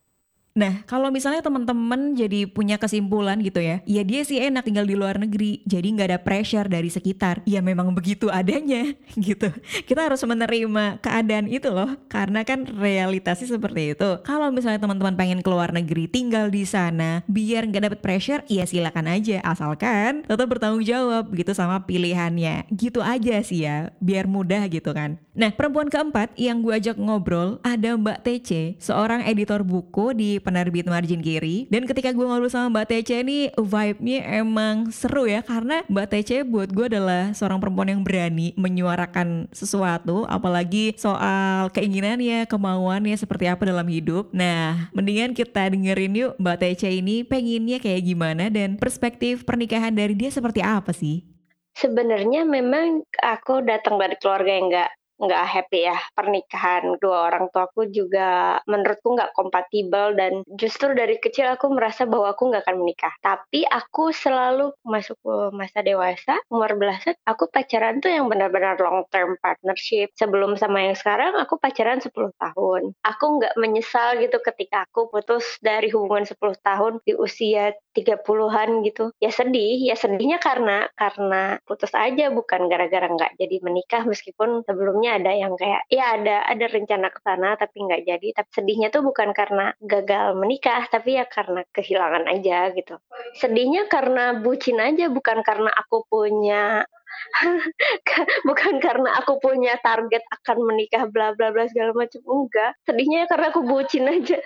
Nah, 0.51 0.83
kalau 0.83 1.07
misalnya 1.15 1.39
teman-teman 1.39 2.11
jadi 2.11 2.43
punya 2.43 2.75
kesimpulan 2.75 3.39
gitu 3.39 3.63
ya, 3.63 3.79
ya 3.87 4.03
dia 4.03 4.21
sih 4.27 4.35
enak 4.43 4.67
tinggal 4.67 4.83
di 4.83 4.99
luar 4.99 5.15
negeri, 5.15 5.63
jadi 5.63 5.87
nggak 5.87 6.07
ada 6.11 6.19
pressure 6.19 6.67
dari 6.67 6.91
sekitar. 6.91 7.39
Ya 7.47 7.63
memang 7.63 7.95
begitu 7.95 8.27
adanya 8.27 8.91
gitu. 9.15 9.47
Kita 9.87 10.11
harus 10.11 10.19
menerima 10.27 10.99
keadaan 10.99 11.47
itu 11.47 11.71
loh, 11.71 11.95
karena 12.11 12.43
kan 12.43 12.67
realitasnya 12.67 13.55
seperti 13.55 13.95
itu. 13.95 14.09
Kalau 14.27 14.51
misalnya 14.51 14.83
teman-teman 14.83 15.15
pengen 15.15 15.39
keluar 15.39 15.71
negeri, 15.71 16.11
tinggal 16.11 16.51
di 16.51 16.67
sana, 16.67 17.23
biar 17.31 17.71
nggak 17.71 17.83
dapet 17.87 17.99
pressure, 18.03 18.43
ya 18.51 18.67
silakan 18.67 19.07
aja, 19.07 19.39
asalkan 19.47 20.27
tetap 20.27 20.51
bertanggung 20.51 20.83
jawab 20.83 21.31
gitu 21.31 21.55
sama 21.55 21.87
pilihannya. 21.87 22.67
Gitu 22.75 22.99
aja 22.99 23.39
sih 23.39 23.63
ya, 23.63 23.95
biar 24.03 24.27
mudah 24.27 24.67
gitu 24.67 24.91
kan. 24.91 25.15
Nah, 25.31 25.47
perempuan 25.55 25.87
keempat 25.87 26.35
yang 26.35 26.59
gue 26.59 26.75
ajak 26.75 26.99
ngobrol 26.99 27.63
ada 27.63 27.95
Mbak 27.95 28.19
TC, 28.27 28.75
seorang 28.83 29.23
editor 29.23 29.63
buku 29.63 30.11
di 30.11 30.40
penerbit 30.41 30.89
margin 30.89 31.21
kiri. 31.23 31.69
Dan 31.69 31.86
ketika 31.86 32.12
gue 32.12 32.25
ngobrol 32.25 32.51
sama 32.51 32.73
Mbak 32.73 32.86
TC 32.89 33.10
ini 33.23 33.39
vibe-nya 33.56 34.41
emang 34.41 34.89
seru 34.89 35.30
ya 35.30 35.45
karena 35.45 35.86
Mbak 35.88 36.08
TC 36.12 36.43
buat 36.49 36.69
gue 36.73 36.91
adalah 36.91 37.32
seorang 37.32 37.62
perempuan 37.62 37.93
yang 37.93 38.01
berani 38.01 38.58
menyuarakan 38.58 39.47
sesuatu 39.54 40.25
apalagi 40.27 40.97
soal 40.97 41.69
keinginannya, 41.71 42.49
kemauannya 42.49 43.15
seperti 43.15 43.47
apa 43.47 43.63
dalam 43.69 43.86
hidup. 43.88 44.34
Nah, 44.34 44.91
mendingan 44.91 45.38
kita 45.38 45.71
dengerin 45.71 46.17
yuk 46.17 46.34
Mbak 46.41 46.58
TC 46.60 46.99
ini 46.99 47.23
pengennya 47.23 47.77
kayak 47.80 48.01
gimana 48.04 48.49
dan 48.49 48.75
perspektif 48.75 49.45
pernikahan 49.45 49.93
dari 49.93 50.17
dia 50.17 50.34
seperti 50.34 50.65
apa 50.65 50.91
sih? 50.91 51.23
Sebenarnya 51.71 52.43
memang 52.43 53.08
aku 53.23 53.63
datang 53.63 53.95
dari 53.95 54.19
keluarga 54.19 54.51
yang 54.51 54.67
nggak 54.67 54.91
nggak 55.21 55.45
happy 55.45 55.86
ya. 55.86 55.97
Pernikahan 56.17 56.97
dua 56.97 57.29
orang 57.29 57.53
tuaku 57.53 57.88
juga 57.93 58.60
menurutku 58.65 59.13
nggak 59.13 59.38
kompatibel 59.38 60.17
dan 60.17 60.41
justru 60.57 60.91
dari 60.97 61.21
kecil 61.21 61.53
aku 61.53 61.69
merasa 61.69 62.10
bahwa 62.10 62.34
aku 62.34 62.49
nggak 62.49 62.65
akan 62.65 62.77
menikah. 62.81 63.13
Tapi 63.21 63.63
aku 63.69 64.10
selalu 64.10 64.73
masuk 64.81 65.17
ke 65.21 65.36
masa 65.53 65.86
dewasa 65.86 66.41
umur 66.49 66.73
belasan 66.75 67.13
aku 67.29 67.47
pacaran 67.53 68.01
tuh 68.01 68.10
yang 68.10 68.25
benar-benar 68.27 68.81
long 68.81 69.05
term 69.13 69.38
partnership. 69.39 70.10
Sebelum 70.17 70.57
sama 70.57 70.89
yang 70.89 70.97
sekarang 70.97 71.38
aku 71.38 71.62
pacaran 71.62 72.01
10 72.01 72.12
tahun. 72.36 72.81
Aku 73.05 73.25
nggak 73.39 73.55
menyesal 73.62 74.17
gitu 74.19 74.41
ketika 74.41 74.89
aku 74.89 75.07
putus 75.13 75.62
dari 75.62 75.93
hubungan 75.93 76.25
10 76.25 76.38
tahun 76.60 76.93
di 77.05 77.13
usia 77.13 77.75
30-an 77.91 78.69
gitu. 78.88 79.12
Ya 79.19 79.32
sedih 79.32 79.84
ya 79.84 79.95
sedihnya 79.99 80.39
karena 80.39 80.88
karena 80.95 81.60
putus 81.67 81.91
aja 81.91 82.32
bukan 82.32 82.71
gara-gara 82.71 83.08
nggak 83.08 83.36
jadi 83.36 83.58
menikah 83.63 84.04
meskipun 84.08 84.63
sebelumnya 84.63 85.19
ada 85.19 85.32
yang 85.36 85.54
kayak 85.60 85.84
ya 85.91 86.15
ada 86.15 86.47
ada 86.47 86.65
rencana 86.71 87.12
ke 87.12 87.19
sana 87.21 87.60
tapi 87.60 87.77
nggak 87.84 88.04
jadi. 88.08 88.27
Tapi 88.36 88.49
sedihnya 88.51 88.88
tuh 88.89 89.04
bukan 89.04 89.36
karena 89.36 89.75
gagal 89.84 90.39
menikah 90.39 90.88
tapi 90.88 91.19
ya 91.19 91.27
karena 91.27 91.67
kehilangan 91.75 92.25
aja 92.32 92.71
gitu. 92.73 92.95
Sedihnya 93.36 93.91
karena 93.91 94.39
bucin 94.39 94.80
aja 94.80 95.12
bukan 95.12 95.43
karena 95.43 95.71
aku 95.75 96.08
punya 96.08 96.88
bukan 98.47 98.80
karena 98.80 99.19
aku 99.19 99.38
punya 99.43 99.75
target 99.84 100.23
akan 100.41 100.58
menikah 100.63 101.06
bla 101.12 101.36
bla 101.36 101.51
bla 101.51 101.67
segala 101.67 101.91
macam. 101.91 102.23
Enggak. 102.23 102.71
Sedihnya 102.88 103.25
ya 103.25 103.27
karena 103.27 103.47
aku 103.51 103.62
bucin 103.67 104.08
aja 104.08 104.39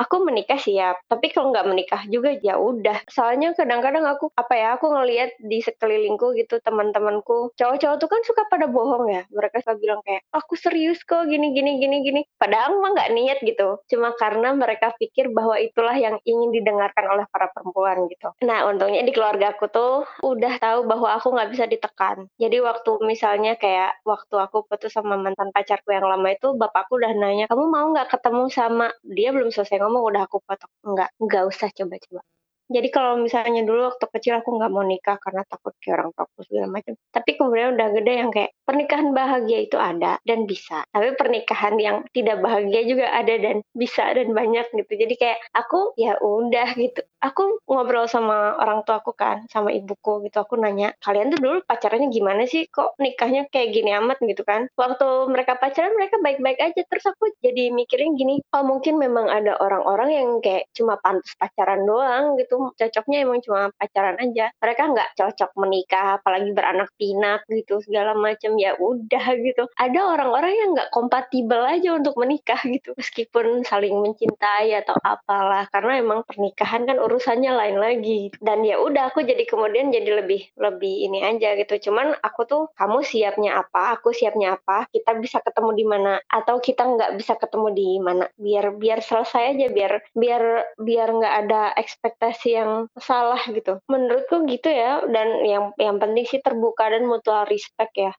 aku 0.00 0.24
menikah 0.24 0.56
siap 0.56 1.04
tapi 1.04 1.28
kalau 1.28 1.52
nggak 1.52 1.68
menikah 1.68 2.02
juga 2.08 2.32
ya 2.40 2.56
udah. 2.56 3.04
Soalnya 3.12 3.52
kadang-kadang 3.52 4.08
aku 4.08 4.32
apa 4.32 4.54
ya 4.56 4.68
aku 4.80 4.88
ngelihat 4.88 5.36
di 5.36 5.60
sekelilingku 5.60 6.32
gitu 6.40 6.56
teman-temanku 6.64 7.52
cowok-cowok 7.60 7.96
tuh 8.00 8.08
kan 8.08 8.20
suka 8.24 8.42
pada 8.48 8.64
bohong 8.72 9.12
ya. 9.12 9.22
Mereka 9.28 9.60
suka 9.60 9.76
bilang 9.76 10.00
kayak 10.00 10.24
aku 10.32 10.56
serius 10.56 11.04
kok 11.04 11.28
gini 11.28 11.52
gini 11.52 11.76
gini 11.76 12.00
gini. 12.00 12.20
Padahal 12.40 12.80
mah 12.80 12.96
nggak 12.96 13.12
niat 13.12 13.38
gitu. 13.44 13.84
Cuma 13.92 14.16
karena 14.16 14.56
mereka 14.56 14.96
pikir 14.96 15.28
bahwa 15.36 15.60
itulah 15.60 15.94
yang 15.94 16.16
ingin 16.24 16.56
didengarkan 16.56 17.04
oleh 17.04 17.28
para 17.28 17.52
perempuan 17.52 18.08
gitu. 18.08 18.32
Nah 18.40 18.64
untungnya 18.72 19.04
di 19.04 19.12
keluarga 19.12 19.52
aku 19.52 19.68
tuh 19.68 20.08
udah 20.24 20.56
tahu 20.56 20.88
bahwa 20.88 21.12
aku 21.20 21.36
nggak 21.36 21.50
bisa 21.52 21.64
ditekan. 21.68 22.24
Jadi 22.40 22.56
waktu 22.64 22.90
misalnya 23.04 23.60
kayak 23.60 24.00
waktu 24.08 24.38
aku 24.40 24.64
putus 24.64 24.96
sama 24.96 25.20
mantan 25.20 25.52
pacarku 25.52 25.92
yang 25.92 26.06
lama 26.08 26.32
itu 26.32 26.56
bapakku 26.56 26.96
udah 26.96 27.12
nanya 27.12 27.44
kamu 27.50 27.66
mau 27.66 27.86
nggak 27.90 28.08
ketemu 28.14 28.44
sama 28.48 28.86
dia 29.02 29.34
belum 29.34 29.50
selesai 29.50 29.82
ngomong 29.82 29.89
udah 29.98 30.22
aku 30.30 30.38
potong 30.46 30.70
enggak 30.86 31.10
enggak 31.18 31.42
usah 31.50 31.68
coba-coba 31.74 32.22
jadi 32.70 32.88
kalau 32.94 33.18
misalnya 33.18 33.66
dulu 33.66 33.90
waktu 33.90 34.06
kecil 34.14 34.38
aku 34.38 34.54
nggak 34.54 34.70
mau 34.70 34.86
nikah 34.86 35.18
karena 35.18 35.42
takut 35.42 35.74
kayak 35.82 36.06
orang 36.06 36.10
tua 36.14 36.42
segala 36.46 36.66
macam. 36.70 36.94
Tapi 37.10 37.30
kemudian 37.34 37.74
udah 37.74 37.88
gede 37.98 38.12
yang 38.14 38.30
kayak 38.30 38.54
pernikahan 38.70 39.10
bahagia 39.10 39.66
itu 39.66 39.74
ada 39.74 40.22
dan 40.22 40.46
bisa. 40.46 40.86
Tapi 40.94 41.18
pernikahan 41.18 41.74
yang 41.82 42.06
tidak 42.14 42.38
bahagia 42.38 42.86
juga 42.86 43.10
ada 43.10 43.34
dan 43.34 43.66
bisa 43.74 44.14
dan 44.14 44.30
banyak 44.30 44.70
gitu. 44.70 44.92
Jadi 44.94 45.14
kayak 45.18 45.42
aku 45.58 45.98
ya 45.98 46.14
udah 46.22 46.78
gitu. 46.78 47.02
Aku 47.18 47.58
ngobrol 47.66 48.06
sama 48.06 48.56
orang 48.62 48.86
tua 48.86 49.02
aku 49.02 49.10
kan, 49.12 49.42
sama 49.50 49.74
ibuku 49.74 50.22
gitu. 50.30 50.38
Aku 50.46 50.54
nanya, 50.54 50.94
kalian 51.02 51.34
tuh 51.34 51.42
dulu 51.42 51.58
pacarannya 51.66 52.14
gimana 52.14 52.46
sih? 52.46 52.70
Kok 52.70 52.96
nikahnya 53.02 53.50
kayak 53.50 53.74
gini 53.74 53.90
amat 53.98 54.22
gitu 54.22 54.46
kan? 54.46 54.70
Waktu 54.78 55.28
mereka 55.28 55.58
pacaran 55.58 55.92
mereka 55.98 56.22
baik-baik 56.22 56.62
aja. 56.62 56.80
Terus 56.86 57.04
aku 57.10 57.34
jadi 57.42 57.74
mikirin 57.74 58.14
gini, 58.14 58.40
oh 58.54 58.64
mungkin 58.64 58.96
memang 58.96 59.26
ada 59.26 59.58
orang-orang 59.58 60.14
yang 60.14 60.28
kayak 60.38 60.70
cuma 60.72 60.96
pantas 61.02 61.34
pacaran 61.40 61.82
doang 61.88 62.36
gitu 62.36 62.70
cocoknya 62.76 63.24
emang 63.24 63.40
cuma 63.40 63.72
pacaran 63.80 64.20
aja 64.20 64.52
mereka 64.60 64.82
nggak 64.92 65.10
cocok 65.16 65.50
menikah 65.56 66.20
apalagi 66.20 66.50
beranak 66.52 66.92
pinak 67.00 67.40
gitu 67.48 67.80
segala 67.80 68.12
macam 68.12 68.59
ya 68.60 68.76
udah 68.76 69.24
gitu. 69.40 69.64
Ada 69.80 70.00
orang-orang 70.04 70.52
yang 70.52 70.68
nggak 70.76 70.92
kompatibel 70.92 71.64
aja 71.64 71.96
untuk 71.96 72.14
menikah 72.20 72.60
gitu 72.68 72.92
meskipun 72.94 73.64
saling 73.64 73.96
mencintai 74.04 74.76
atau 74.76 74.96
apalah 75.00 75.64
karena 75.72 76.04
emang 76.04 76.20
pernikahan 76.28 76.84
kan 76.84 77.00
urusannya 77.00 77.52
lain 77.56 77.76
lagi. 77.80 78.28
Dan 78.36 78.62
ya 78.68 78.76
udah 78.76 79.08
aku 79.08 79.24
jadi 79.24 79.42
kemudian 79.48 79.88
jadi 79.88 80.20
lebih 80.20 80.52
lebih 80.60 80.94
ini 81.08 81.24
aja 81.24 81.56
gitu. 81.56 81.90
Cuman 81.90 82.12
aku 82.20 82.44
tuh 82.44 82.62
kamu 82.76 83.00
siapnya 83.00 83.64
apa 83.64 83.96
aku 83.96 84.12
siapnya 84.12 84.60
apa 84.60 84.84
kita 84.92 85.16
bisa 85.16 85.40
ketemu 85.40 85.70
di 85.72 85.84
mana 85.88 86.12
atau 86.28 86.60
kita 86.60 86.82
nggak 86.84 87.16
bisa 87.16 87.34
ketemu 87.40 87.68
di 87.72 87.88
mana. 87.98 88.24
Biar 88.36 88.76
biar 88.76 89.00
selesai 89.00 89.56
aja 89.56 89.66
biar 89.72 89.92
biar 90.12 90.42
biar 90.76 91.08
nggak 91.16 91.34
ada 91.46 91.62
ekspektasi 91.80 92.48
yang 92.52 92.72
salah 93.00 93.40
gitu. 93.48 93.80
Menurutku 93.88 94.44
gitu 94.44 94.68
ya 94.68 95.00
dan 95.08 95.40
yang 95.46 95.64
yang 95.80 95.96
penting 95.96 96.24
sih 96.28 96.40
terbuka 96.44 96.90
dan 96.90 97.06
mutual 97.08 97.46
respect 97.48 97.94
ya 97.96 98.12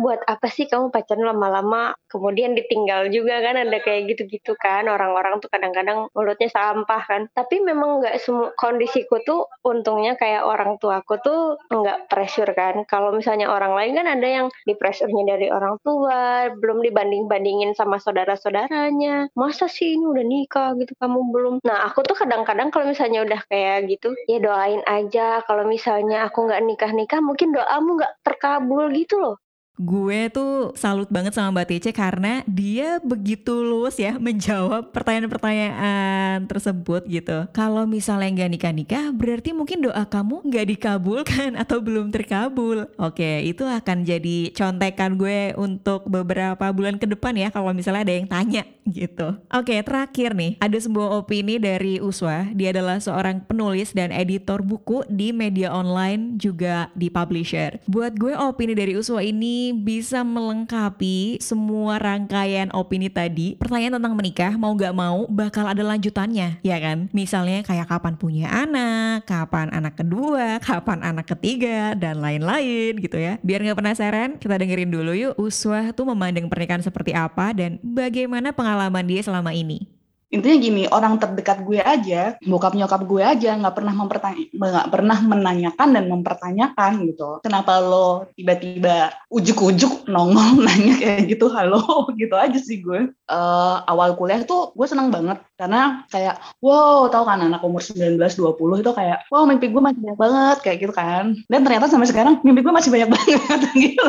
buat 0.00 0.24
apa 0.24 0.48
sih 0.48 0.64
kamu 0.64 0.88
pacaran 0.88 1.28
lama-lama? 1.28 1.92
Kemudian 2.08 2.56
ditinggal 2.56 3.12
juga 3.12 3.44
kan 3.44 3.60
ada 3.60 3.78
kayak 3.84 4.16
gitu-gitu 4.16 4.56
kan. 4.56 4.88
Orang-orang 4.88 5.44
tuh 5.44 5.52
kadang-kadang 5.52 6.08
mulutnya 6.16 6.48
sampah 6.48 7.02
kan. 7.04 7.22
Tapi 7.36 7.60
memang 7.60 8.00
nggak 8.00 8.16
semua 8.16 8.56
kondisiku 8.56 9.20
tuh 9.22 9.44
untungnya 9.60 10.16
kayak 10.16 10.48
orang 10.48 10.80
tuaku 10.80 11.20
tuh 11.20 11.60
nggak 11.68 12.08
pressure 12.08 12.48
kan. 12.56 12.88
Kalau 12.88 13.12
misalnya 13.12 13.52
orang 13.52 13.76
lain 13.76 13.92
kan 14.00 14.08
ada 14.08 14.28
yang 14.28 14.46
di 14.64 14.72
pressurenya 14.72 15.36
dari 15.36 15.52
orang 15.52 15.76
tua 15.84 16.48
belum 16.56 16.80
dibanding-bandingin 16.80 17.76
sama 17.76 18.00
saudara-saudaranya. 18.00 19.28
Masa 19.36 19.68
sih 19.68 20.00
ini 20.00 20.04
udah 20.08 20.24
nikah 20.24 20.72
gitu 20.80 20.96
kamu 20.96 21.20
belum? 21.28 21.54
Nah 21.68 21.84
aku 21.84 22.00
tuh 22.08 22.16
kadang-kadang 22.16 22.72
kalau 22.72 22.88
misalnya 22.88 23.20
udah 23.28 23.40
kayak 23.52 23.84
gitu 23.92 24.16
ya 24.24 24.40
doain 24.40 24.80
aja. 24.88 25.44
Kalau 25.44 25.68
misalnya 25.68 26.24
aku 26.24 26.48
nggak 26.48 26.64
nikah-nikah 26.64 27.20
mungkin 27.20 27.52
doamu 27.52 28.00
nggak 28.00 28.24
terkabul 28.24 28.88
gitu 28.96 29.20
loh 29.20 29.36
gue 29.80 30.28
tuh 30.28 30.76
salut 30.76 31.08
banget 31.08 31.32
sama 31.32 31.56
Mbak 31.56 31.66
Tece 31.72 31.90
karena 31.96 32.44
dia 32.44 33.00
begitu 33.00 33.64
luas 33.64 33.96
ya 33.96 34.20
menjawab 34.20 34.92
pertanyaan-pertanyaan 34.92 36.44
tersebut 36.44 37.08
gitu. 37.08 37.48
Kalau 37.56 37.88
misalnya 37.88 38.28
nggak 38.28 38.50
nikah-nikah 38.52 39.04
berarti 39.16 39.56
mungkin 39.56 39.80
doa 39.80 40.04
kamu 40.04 40.44
nggak 40.44 40.66
dikabulkan 40.76 41.56
atau 41.56 41.80
belum 41.80 42.12
terkabul. 42.12 42.92
Oke, 43.00 43.40
itu 43.40 43.64
akan 43.64 44.04
jadi 44.04 44.52
contekan 44.52 45.16
gue 45.16 45.56
untuk 45.56 46.04
beberapa 46.04 46.68
bulan 46.76 47.00
ke 47.00 47.08
depan 47.08 47.32
ya 47.40 47.48
kalau 47.48 47.72
misalnya 47.72 48.04
ada 48.04 48.14
yang 48.20 48.28
tanya 48.28 48.62
gitu. 48.84 49.38
Oke, 49.54 49.80
terakhir 49.80 50.36
nih, 50.36 50.60
ada 50.60 50.76
sebuah 50.76 51.24
opini 51.24 51.56
dari 51.56 52.02
Uswa. 52.02 52.50
Dia 52.52 52.74
adalah 52.74 52.98
seorang 52.98 53.46
penulis 53.46 53.94
dan 53.96 54.10
editor 54.12 54.60
buku 54.60 55.06
di 55.08 55.30
media 55.32 55.72
online 55.72 56.36
juga 56.36 56.92
di 56.92 57.08
publisher. 57.08 57.80
Buat 57.86 58.18
gue 58.18 58.34
opini 58.34 58.74
dari 58.74 58.98
Uswa 58.98 59.22
ini 59.22 59.69
bisa 59.74 60.26
melengkapi 60.26 61.38
semua 61.38 62.00
rangkaian 62.00 62.72
opini 62.74 63.06
tadi. 63.12 63.54
Pertanyaan 63.54 64.00
tentang 64.00 64.14
menikah 64.18 64.52
mau 64.58 64.72
gak 64.74 64.94
mau 64.96 65.28
bakal 65.30 65.68
ada 65.68 65.84
lanjutannya, 65.84 66.58
ya 66.62 66.78
kan? 66.82 67.12
Misalnya 67.14 67.62
kayak 67.62 67.86
kapan 67.86 68.14
punya 68.18 68.48
anak, 68.50 69.28
kapan 69.28 69.70
anak 69.70 70.00
kedua, 70.00 70.58
kapan 70.62 71.04
anak 71.04 71.30
ketiga, 71.36 71.94
dan 71.94 72.18
lain-lain 72.18 72.98
gitu 72.98 73.20
ya. 73.20 73.38
Biar 73.44 73.62
gak 73.62 73.78
penasaran, 73.78 74.40
kita 74.40 74.58
dengerin 74.58 74.90
dulu 74.90 75.12
yuk 75.14 75.34
Uswah 75.36 75.92
tuh 75.94 76.08
memandang 76.08 76.50
pernikahan 76.50 76.82
seperti 76.82 77.14
apa 77.14 77.52
dan 77.54 77.76
bagaimana 77.84 78.50
pengalaman 78.56 79.06
dia 79.06 79.22
selama 79.22 79.54
ini 79.54 79.99
intinya 80.30 80.56
gini 80.62 80.82
orang 80.86 81.18
terdekat 81.18 81.66
gue 81.66 81.82
aja 81.82 82.38
bokap 82.46 82.78
nyokap 82.78 83.02
gue 83.02 83.22
aja 83.22 83.58
nggak 83.58 83.74
pernah 83.74 83.94
nggak 83.98 84.88
pernah 84.88 85.18
menanyakan 85.26 85.88
dan 85.98 86.04
mempertanyakan 86.06 86.92
gitu. 87.10 87.42
Kenapa 87.42 87.82
lo 87.82 88.30
tiba-tiba 88.38 89.10
ujuk-ujuk 89.28 90.06
nongol 90.06 90.62
nanya 90.66 90.94
kayak 90.96 91.26
gitu 91.34 91.50
halo 91.50 91.82
gitu 92.20 92.38
aja 92.38 92.58
sih 92.62 92.78
gue. 92.78 93.10
Uh, 93.26 93.76
awal 93.90 94.14
kuliah 94.14 94.46
tuh 94.46 94.70
gue 94.78 94.86
senang 94.86 95.10
banget 95.10 95.42
karena 95.60 96.08
kayak 96.08 96.40
wow 96.64 97.04
tau 97.12 97.28
kan 97.28 97.44
anak 97.44 97.60
umur 97.60 97.84
19 97.84 98.16
20 98.16 98.80
itu 98.80 98.92
kayak 98.96 99.28
wow 99.28 99.44
mimpi 99.44 99.68
gue 99.68 99.82
masih 99.84 100.00
banyak 100.00 100.16
banget 100.16 100.56
kayak 100.64 100.78
gitu 100.80 100.92
kan. 100.96 101.36
Dan 101.52 101.60
ternyata 101.68 101.92
sampai 101.92 102.08
sekarang 102.08 102.40
mimpi 102.40 102.64
gue 102.64 102.72
masih 102.72 102.88
banyak 102.88 103.10
banget 103.14 103.60
gitu 103.76 104.08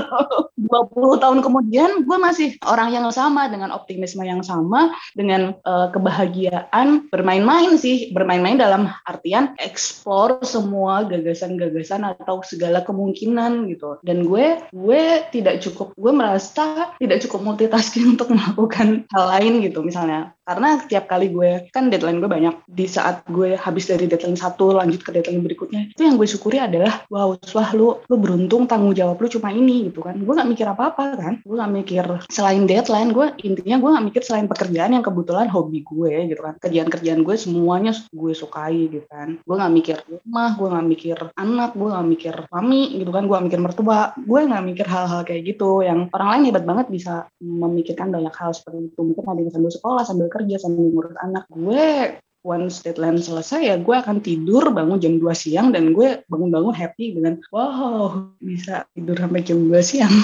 20 0.72 1.20
tahun 1.20 1.40
kemudian 1.44 2.08
gue 2.08 2.18
masih 2.18 2.56
orang 2.64 2.96
yang 2.96 3.04
sama 3.12 3.52
dengan 3.52 3.76
optimisme 3.76 4.24
yang 4.24 4.40
sama 4.40 4.96
dengan 5.12 5.60
uh, 5.68 5.92
kebahagiaan 5.92 7.12
bermain-main 7.12 7.76
sih. 7.76 8.16
Bermain-main 8.16 8.56
dalam 8.56 8.88
artian 9.04 9.52
explore 9.60 10.40
semua 10.48 11.04
gagasan-gagasan 11.04 12.08
atau 12.08 12.40
segala 12.48 12.86
kemungkinan 12.88 13.68
gitu. 13.68 14.00
Dan 14.08 14.24
gue 14.24 14.64
gue 14.72 15.04
tidak 15.36 15.60
cukup 15.60 15.92
gue 16.00 16.14
merasa 16.16 16.96
tidak 16.96 17.20
cukup 17.28 17.44
multitasking 17.44 18.08
untuk 18.16 18.32
melakukan 18.32 19.04
hal 19.12 19.26
lain 19.28 19.60
gitu. 19.66 19.84
Misalnya 19.84 20.32
karena 20.42 20.82
tiap 20.90 21.06
kali 21.06 21.30
gue 21.30 21.70
kan 21.70 21.94
deadline 21.94 22.18
gue 22.18 22.30
banyak. 22.30 22.66
Di 22.66 22.90
saat 22.90 23.24
gue 23.30 23.54
habis 23.54 23.86
dari 23.86 24.10
deadline 24.10 24.38
satu 24.38 24.74
lanjut 24.74 25.06
ke 25.06 25.14
deadline 25.14 25.46
berikutnya 25.46 25.94
itu 25.94 26.02
yang 26.02 26.18
gue 26.18 26.26
syukuri 26.26 26.58
adalah 26.58 27.06
wow 27.14 27.38
wah 27.38 27.70
lu 27.78 28.02
lu 28.10 28.16
beruntung 28.18 28.66
tanggung 28.66 28.98
jawab 28.98 29.22
lu 29.22 29.30
cuma 29.30 29.54
ini 29.54 29.92
gitu 29.92 30.02
kan. 30.02 30.18
Gue 30.18 30.34
nggak 30.34 30.50
mikir 30.50 30.66
apa 30.66 30.94
apa 30.94 31.04
kan. 31.18 31.34
Gue 31.46 31.56
nggak 31.62 31.74
mikir 31.74 32.06
selain 32.34 32.66
deadline 32.66 33.14
gue 33.14 33.28
intinya 33.46 33.78
gue 33.78 33.90
nggak 33.94 34.06
mikir 34.12 34.22
selain 34.26 34.50
pekerjaan 34.50 34.98
yang 34.98 35.06
kebetulan 35.06 35.48
hobi 35.48 35.86
gue 35.86 36.14
gitu 36.34 36.42
kan. 36.42 36.56
Kerjaan-kerjaan 36.58 37.22
gue 37.22 37.36
semuanya 37.38 37.92
gue 38.10 38.34
sukai 38.34 38.90
gitu 38.90 39.06
kan. 39.06 39.38
Gue 39.46 39.56
nggak 39.56 39.74
mikir 39.74 39.98
rumah 40.10 40.58
gue 40.58 40.68
nggak 40.68 40.88
mikir 40.90 41.18
anak 41.38 41.72
gue 41.78 41.90
nggak 41.90 42.08
mikir 42.10 42.36
mami 42.50 42.98
gitu 42.98 43.12
kan. 43.14 43.24
Gue 43.30 43.36
nggak 43.38 43.48
mikir 43.54 43.62
mertua. 43.62 44.02
Gue 44.18 44.42
nggak 44.50 44.64
mikir 44.66 44.86
hal-hal 44.90 45.22
kayak 45.22 45.42
gitu 45.54 45.86
yang 45.86 46.10
orang 46.12 46.30
lain 46.34 46.44
hebat 46.50 46.66
banget 46.66 46.88
bisa 46.90 47.14
memikirkan 47.38 48.10
banyak 48.10 48.34
hal 48.34 48.52
seperti 48.58 48.90
itu. 48.90 49.00
Mungkin 49.06 49.24
ada 49.28 49.40
yang 49.40 49.54
sambil 49.54 49.72
sekolah 49.72 50.04
sambil 50.08 50.31
kerja 50.32 50.56
sambil 50.58 50.88
ngurus 50.88 51.16
anak. 51.20 51.44
Gue 51.52 52.16
once 52.42 52.82
deadline 52.82 53.22
selesai 53.22 53.62
ya 53.62 53.76
gue 53.78 53.96
akan 53.96 54.18
tidur 54.22 54.74
bangun 54.74 54.98
jam 54.98 55.14
2 55.22 55.30
siang 55.38 55.70
dan 55.70 55.94
gue 55.94 56.26
bangun-bangun 56.26 56.74
happy 56.74 57.14
dengan 57.14 57.38
wow 57.54 58.34
bisa 58.42 58.86
tidur 58.98 59.18
sampai 59.18 59.46
jam 59.46 59.62
2 59.70 59.78
siang. 59.82 60.12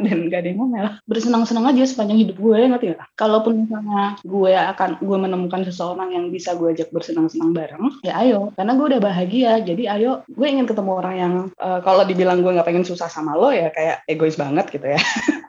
Dan 0.00 0.32
gak 0.32 0.40
ada 0.40 0.48
yang 0.48 0.64
ngomel. 0.64 0.86
Bersenang-senang 1.04 1.76
aja 1.76 1.84
sepanjang 1.84 2.24
hidup 2.24 2.40
gue 2.40 2.56
ngerti 2.56 2.96
ya 2.96 3.04
kalaupun 3.20 3.68
misalnya 3.68 4.16
gue 4.24 4.52
akan 4.56 4.96
gue 4.96 5.18
menemukan 5.20 5.60
seseorang 5.68 6.16
yang 6.16 6.32
bisa 6.32 6.56
gue 6.56 6.72
ajak 6.72 6.88
bersenang-senang 6.88 7.52
bareng 7.52 8.00
ya 8.00 8.16
ayo. 8.24 8.48
Karena 8.56 8.80
gue 8.80 8.86
udah 8.96 9.02
bahagia 9.04 9.60
jadi 9.60 10.00
ayo. 10.00 10.24
Gue 10.32 10.48
ingin 10.48 10.64
ketemu 10.64 11.04
orang 11.04 11.14
yang 11.20 11.34
uh, 11.60 11.84
kalau 11.84 12.08
dibilang 12.08 12.40
gue 12.40 12.48
nggak 12.48 12.64
pengen 12.64 12.88
susah 12.88 13.12
sama 13.12 13.36
lo 13.36 13.52
ya 13.52 13.68
kayak 13.68 14.08
egois 14.08 14.40
banget 14.40 14.72
gitu 14.72 14.88
ya 14.88 15.00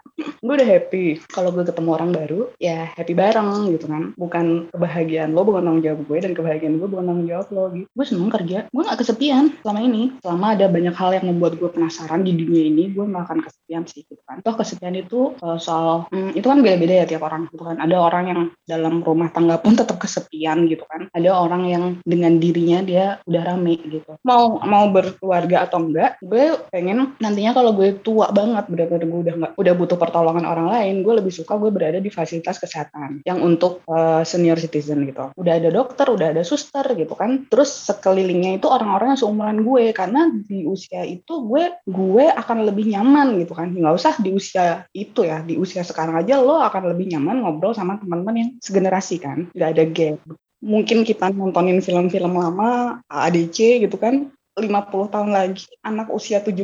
gue 0.42 0.54
udah 0.58 0.68
happy. 0.68 1.06
Kalau 1.30 1.54
gue 1.54 1.64
ketemu 1.64 1.90
orang 1.94 2.12
baru 2.12 2.42
ya 2.58 2.90
happy 2.98 3.14
bareng 3.14 3.72
gitu 3.78 3.86
kan. 3.86 4.12
Bukan 4.18 4.74
kebahagiaan 4.74 5.32
lo 5.38 5.46
bukan 5.46 5.64
tanggung 5.70 5.86
jawab 5.86 6.00
gue 6.10 6.18
dan 6.18 6.32
kebahagiaan 6.34 6.76
gue 6.82 6.88
bukan 6.90 7.06
tanggung 7.06 7.28
jawab 7.30 7.48
lo 7.54 7.64
gitu. 7.78 7.88
Gue 7.94 8.06
seneng 8.06 8.32
kerja. 8.34 8.58
Gue 8.74 8.82
gak 8.82 9.00
kesepian 9.00 9.54
selama 9.62 9.80
ini. 9.86 10.04
Selama 10.26 10.46
ada 10.58 10.66
banyak 10.68 10.96
hal 10.98 11.12
yang 11.16 11.26
membuat 11.30 11.62
gue 11.62 11.70
penasaran 11.70 12.22
di 12.26 12.34
dunia 12.34 12.64
ini 12.68 12.84
gue 12.92 13.06
gak 13.06 13.24
akan 13.30 13.40
kesepian 13.46 13.82
sih 13.86 14.02
gitu 14.04 14.22
kan. 14.26 14.42
Toh 14.42 14.56
kesepian 14.58 14.96
itu 14.98 15.38
uh, 15.40 15.58
soal 15.62 16.10
hmm, 16.10 16.34
itu 16.34 16.46
kan 16.50 16.60
beda-beda 16.60 16.94
ya 17.02 17.06
tiap 17.06 17.24
orang 17.24 17.46
gitu 17.54 17.62
kan. 17.62 17.78
Ada 17.78 17.96
orang 18.02 18.24
yang 18.26 18.42
dalam 18.66 19.06
rumah 19.06 19.30
tangga 19.30 19.62
pun 19.62 19.78
tetap 19.78 20.02
kesepian 20.02 20.66
gitu 20.66 20.84
kan. 20.90 21.06
Ada 21.14 21.30
orang 21.38 21.64
yang 21.70 21.84
dengan 22.02 22.42
dirinya 22.42 22.82
dia 22.82 23.06
udah 23.30 23.42
rame 23.46 23.78
gitu. 23.78 24.18
Mau 24.26 24.58
mau 24.66 24.90
berkeluarga 24.90 25.70
atau 25.70 25.82
enggak 25.86 26.18
gue 26.22 26.58
pengen 26.72 27.14
nantinya 27.20 27.52
kalau 27.52 27.76
gue 27.76 27.98
tua 28.00 28.32
banget 28.32 28.66
benar-benar 28.72 29.06
gue 29.06 29.20
udah 29.28 29.36
nggak 29.36 29.54
udah 29.58 29.74
butuh 29.76 29.98
pertolongan 30.00 30.31
orang 30.40 30.72
lain 30.72 31.04
gue 31.04 31.14
lebih 31.20 31.34
suka 31.36 31.60
gue 31.60 31.68
berada 31.68 32.00
di 32.00 32.08
fasilitas 32.08 32.56
kesehatan 32.56 33.20
yang 33.28 33.44
untuk 33.44 33.84
uh, 33.92 34.24
senior 34.24 34.56
citizen 34.56 35.04
gitu. 35.04 35.36
Udah 35.36 35.60
ada 35.60 35.68
dokter 35.68 36.08
udah 36.08 36.32
ada 36.32 36.44
suster 36.48 36.88
gitu 36.96 37.12
kan. 37.20 37.44
Terus 37.52 37.92
sekelilingnya 37.92 38.64
itu 38.64 38.72
orang-orang 38.72 39.16
yang 39.16 39.20
seumuran 39.20 39.60
gue 39.68 39.92
karena 39.92 40.32
di 40.32 40.64
usia 40.64 41.04
itu 41.04 41.44
gue 41.44 41.84
gue 41.84 42.26
akan 42.32 42.64
lebih 42.64 42.88
nyaman 42.96 43.44
gitu 43.44 43.52
kan. 43.52 43.76
Nggak 43.76 43.96
usah 44.00 44.14
di 44.24 44.32
usia 44.32 44.88
itu 44.96 45.28
ya 45.28 45.44
di 45.44 45.60
usia 45.60 45.84
sekarang 45.84 46.16
aja 46.16 46.40
lo 46.40 46.64
akan 46.64 46.96
lebih 46.96 47.12
nyaman 47.12 47.44
ngobrol 47.44 47.76
sama 47.76 48.00
teman-teman 48.00 48.36
yang 48.40 48.50
segenerasi 48.64 49.20
kan. 49.20 49.52
Nggak 49.52 49.70
ada 49.76 49.84
gap. 49.92 50.20
Mungkin 50.62 51.02
kita 51.04 51.34
nontonin 51.34 51.82
film-film 51.82 52.38
lama 52.38 53.02
ADC 53.10 53.84
gitu 53.84 53.98
kan. 54.00 54.30
50 54.52 54.68
tahun 55.16 55.32
lagi 55.32 55.64
anak 55.80 56.12
usia 56.12 56.44
17 56.44 56.60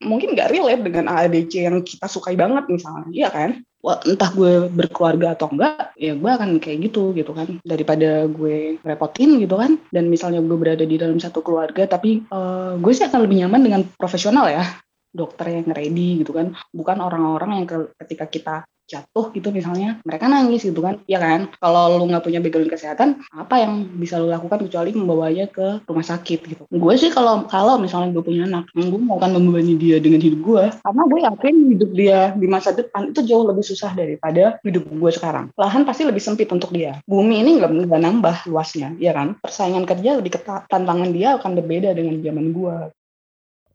mungkin 0.00 0.32
nggak 0.32 0.50
relate 0.50 0.82
dengan 0.82 1.06
ADC 1.12 1.52
yang 1.60 1.76
kita 1.84 2.08
sukai 2.08 2.34
banget 2.34 2.66
misalnya, 2.72 3.08
iya 3.12 3.28
kan? 3.28 3.60
Entah 3.80 4.30
gue 4.36 4.68
berkeluarga 4.68 5.32
atau 5.32 5.48
enggak, 5.52 5.96
ya 5.96 6.12
gue 6.12 6.30
akan 6.30 6.60
kayak 6.60 6.92
gitu 6.92 7.16
gitu 7.16 7.32
kan. 7.32 7.60
Daripada 7.64 8.28
gue 8.28 8.80
repotin 8.80 9.40
gitu 9.40 9.56
kan, 9.56 9.80
dan 9.92 10.08
misalnya 10.08 10.44
gue 10.44 10.56
berada 10.56 10.84
di 10.84 10.96
dalam 11.00 11.16
satu 11.16 11.40
keluarga, 11.40 11.88
tapi 11.88 12.24
uh, 12.32 12.76
gue 12.76 12.92
sih 12.92 13.08
akan 13.08 13.24
lebih 13.24 13.44
nyaman 13.44 13.60
dengan 13.60 13.82
profesional 13.96 14.48
ya 14.48 14.64
dokter 15.10 15.58
yang 15.58 15.66
ready 15.74 16.22
gitu 16.22 16.30
kan 16.30 16.54
bukan 16.70 17.02
orang-orang 17.02 17.62
yang 17.62 17.66
ketika 17.98 18.26
kita 18.30 18.56
jatuh 18.90 19.30
gitu 19.30 19.54
misalnya 19.54 20.02
mereka 20.02 20.26
nangis 20.26 20.66
gitu 20.66 20.82
kan. 20.82 20.98
Ya 21.06 21.22
kan? 21.22 21.54
Kalau 21.62 21.96
lu 21.96 22.10
nggak 22.10 22.26
punya 22.26 22.42
background 22.42 22.70
kesehatan 22.74 23.22
apa 23.30 23.62
yang 23.62 23.86
bisa 23.96 24.18
lu 24.18 24.26
lakukan 24.26 24.66
kecuali 24.66 24.90
membawanya 24.90 25.46
ke 25.46 25.86
rumah 25.86 26.02
sakit 26.02 26.38
gitu? 26.50 26.62
Gue 26.66 26.94
sih 26.98 27.14
kalau 27.14 27.46
kalau 27.46 27.78
misalnya 27.78 28.10
gue 28.10 28.24
punya 28.26 28.50
anak 28.50 28.66
gue 28.74 29.00
mau 29.00 29.22
kan 29.22 29.30
membebani 29.30 29.78
dia 29.78 30.02
dengan 30.02 30.18
hidup 30.18 30.40
gue 30.42 30.64
karena 30.82 31.02
gue 31.06 31.20
yakin 31.22 31.54
hidup 31.78 31.90
dia 31.94 32.20
di 32.34 32.46
masa 32.50 32.74
depan 32.74 33.14
itu 33.14 33.22
jauh 33.22 33.46
lebih 33.46 33.62
susah 33.62 33.94
daripada 33.94 34.58
hidup 34.66 34.84
gue 34.90 35.10
sekarang. 35.14 35.54
Lahan 35.54 35.86
pasti 35.86 36.02
lebih 36.02 36.20
sempit 36.20 36.50
untuk 36.50 36.74
dia. 36.74 36.98
Bumi 37.06 37.46
ini 37.46 37.62
nggak 37.62 37.70
nggak 37.86 38.02
nambah 38.02 38.36
luasnya 38.50 38.98
ya 38.98 39.14
kan? 39.14 39.38
Persaingan 39.38 39.86
kerja 39.86 40.18
lebih 40.18 40.34
ketat 40.34 40.66
tantangan 40.66 41.10
dia 41.14 41.38
akan 41.38 41.52
berbeda 41.62 41.94
dengan 41.94 42.18
zaman 42.18 42.46
gue 42.50 42.76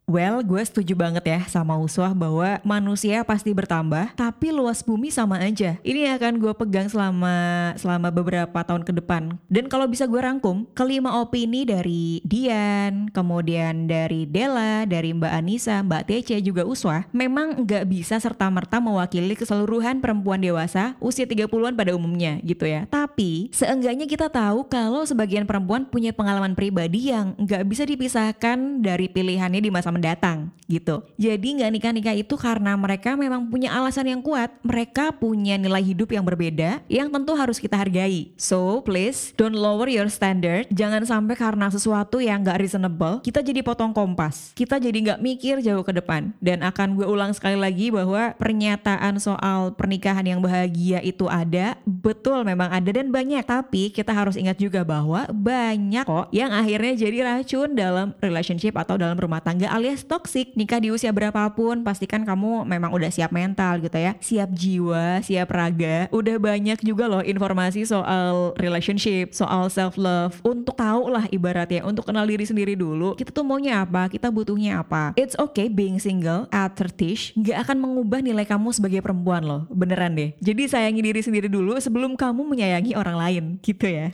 Well, 0.06 0.46
gue 0.46 0.62
setuju 0.62 0.94
banget 0.94 1.26
ya 1.26 1.41
sama 1.50 1.82
Uswah 1.82 2.13
bahwa 2.13 2.62
manusia 2.62 3.26
pasti 3.26 3.50
bertambah, 3.58 4.13
tapi 4.13 4.54
luas 4.54 4.86
bumi 4.86 5.10
sama 5.10 5.41
aja. 5.41 5.82
Ini 5.82 6.13
akan 6.13 6.38
gue 6.38 6.54
pegang 6.54 6.86
selama 6.86 7.74
selama 7.74 8.13
beberapa 8.13 8.62
tahun 8.62 8.86
ke 8.86 9.02
depan. 9.02 9.41
Dan 9.50 9.65
kalau 9.65 9.89
bisa 9.89 10.06
gue 10.06 10.22
rangkum, 10.22 10.70
kelima 10.78 11.18
opini 11.18 11.65
dari 11.65 12.22
Dian, 12.22 13.10
kemudian 13.10 13.89
dari 13.89 14.30
Della, 14.30 14.86
dari 14.86 15.10
Mbak 15.10 15.34
Anissa, 15.41 15.82
Mbak 15.82 16.04
TC, 16.06 16.38
juga 16.46 16.70
Uswah, 16.70 17.10
memang 17.10 17.65
nggak 17.65 17.89
bisa 17.89 18.22
serta-merta 18.22 18.78
mewakili 18.78 19.34
keseluruhan 19.34 20.06
perempuan 20.06 20.38
dewasa 20.38 20.94
usia 21.02 21.26
30-an 21.26 21.74
pada 21.74 21.98
umumnya 21.98 22.38
gitu 22.46 22.70
ya. 22.70 22.86
Tapi, 22.94 23.50
seenggaknya 23.50 24.06
kita 24.06 24.30
tahu 24.30 24.70
kalau 24.70 25.02
sebagian 25.02 25.50
perempuan 25.50 25.89
punya 25.89 26.13
pengalaman 26.13 26.54
pribadi 26.54 27.10
yang 27.10 27.34
nggak 27.41 27.65
bisa 27.65 27.89
dipisahkan 27.89 28.86
dari 28.86 29.10
pilihannya 29.10 29.65
di 29.65 29.74
masa 29.74 29.95
mendatang 29.96 30.52
gitu. 30.66 31.06
Jadi 31.16 31.62
nggak 31.62 31.72
nikah-nikah 31.78 32.16
itu 32.18 32.36
karena 32.36 32.74
mereka 32.76 33.14
memang 33.14 33.48
punya 33.48 33.72
alasan 33.72 34.10
yang 34.10 34.22
kuat. 34.22 34.52
Mereka 34.66 35.16
punya 35.22 35.56
nilai 35.56 35.82
hidup 35.82 36.12
yang 36.12 36.26
berbeda 36.26 36.82
yang 36.90 37.08
tentu 37.14 37.38
harus 37.38 37.62
kita 37.62 37.78
hargai. 37.78 38.34
So 38.36 38.82
please 38.82 39.32
don't 39.38 39.56
lower 39.56 39.88
your 39.88 40.10
standard. 40.10 40.68
Jangan 40.74 41.06
sampai 41.06 41.38
karena 41.38 41.70
sesuatu 41.70 42.18
yang 42.20 42.42
nggak 42.42 42.60
reasonable 42.66 43.22
kita 43.22 43.46
jadi 43.46 43.62
potong 43.62 43.94
kompas. 43.94 44.52
Kita 44.58 44.82
jadi 44.82 44.94
nggak 44.94 45.20
mikir 45.22 45.56
jauh 45.62 45.86
ke 45.86 45.94
depan. 45.94 46.34
Dan 46.42 46.66
akan 46.66 46.98
gue 46.98 47.08
ulang 47.08 47.32
sekali 47.32 47.56
lagi 47.56 47.94
bahwa 47.94 48.34
pernyataan 48.36 49.22
soal 49.22 49.74
pernikahan 49.78 50.26
yang 50.26 50.42
bahagia 50.42 51.00
itu 51.06 51.30
ada. 51.30 51.78
Betul 51.86 52.42
memang 52.42 52.74
ada 52.74 52.90
dan 52.90 53.14
banyak. 53.14 53.46
Tapi 53.46 53.94
kita 53.94 54.12
harus 54.12 54.34
ingat 54.36 54.58
juga 54.58 54.82
bahwa 54.82 55.30
banyak 55.30 56.06
kok 56.10 56.28
yang 56.34 56.50
akhirnya 56.50 56.98
jadi 56.98 57.18
racun 57.22 57.78
dalam 57.78 58.18
relationship 58.18 58.74
atau 58.74 58.98
dalam 58.98 59.16
rumah 59.16 59.40
tangga 59.46 59.70
toxic 60.08 60.58
nikah 60.58 60.82
di 60.82 60.89
usia 60.89 61.13
berapapun 61.13 61.86
pastikan 61.86 62.26
kamu 62.26 62.65
memang 62.65 62.89
udah 62.89 63.13
siap 63.13 63.30
mental 63.30 63.78
gitu 63.84 63.93
ya. 63.93 64.17
Siap 64.17 64.50
jiwa 64.50 65.21
siap 65.21 65.54
raga. 65.54 66.10
Udah 66.10 66.41
banyak 66.41 66.82
juga 66.82 67.06
loh 67.06 67.21
informasi 67.21 67.86
soal 67.86 68.58
relationship 68.58 69.38
soal 69.38 69.69
self 69.69 70.02
love 70.02 70.41
untuk 70.41 70.74
tahu 70.74 71.13
lah 71.13 71.30
ibaratnya 71.30 71.86
untuk 71.86 72.10
kenal 72.10 72.26
diri 72.26 72.48
sendiri 72.48 72.74
dulu 72.74 73.13
kita 73.13 73.30
tuh 73.30 73.45
maunya 73.45 73.86
apa 73.86 74.10
kita 74.10 74.34
butuhnya 74.34 74.82
apa. 74.82 75.13
It's 75.13 75.38
okay 75.38 75.69
being 75.69 76.02
single 76.02 76.50
at 76.50 76.74
30 76.74 77.38
nggak 77.38 77.58
akan 77.69 77.78
mengubah 77.78 78.26
nilai 78.26 78.48
kamu 78.50 78.74
sebagai 78.74 79.06
perempuan 79.06 79.45
loh. 79.45 79.69
Beneran 79.69 80.17
deh. 80.17 80.34
Jadi 80.41 80.65
sayangi 80.65 81.02
diri 81.06 81.21
sendiri 81.21 81.52
dulu 81.52 81.78
sebelum 81.78 82.17
kamu 82.17 82.41
menyayangi 82.56 82.98
orang 82.98 83.17
lain 83.19 83.43
gitu 83.62 83.86
ya 83.86 84.10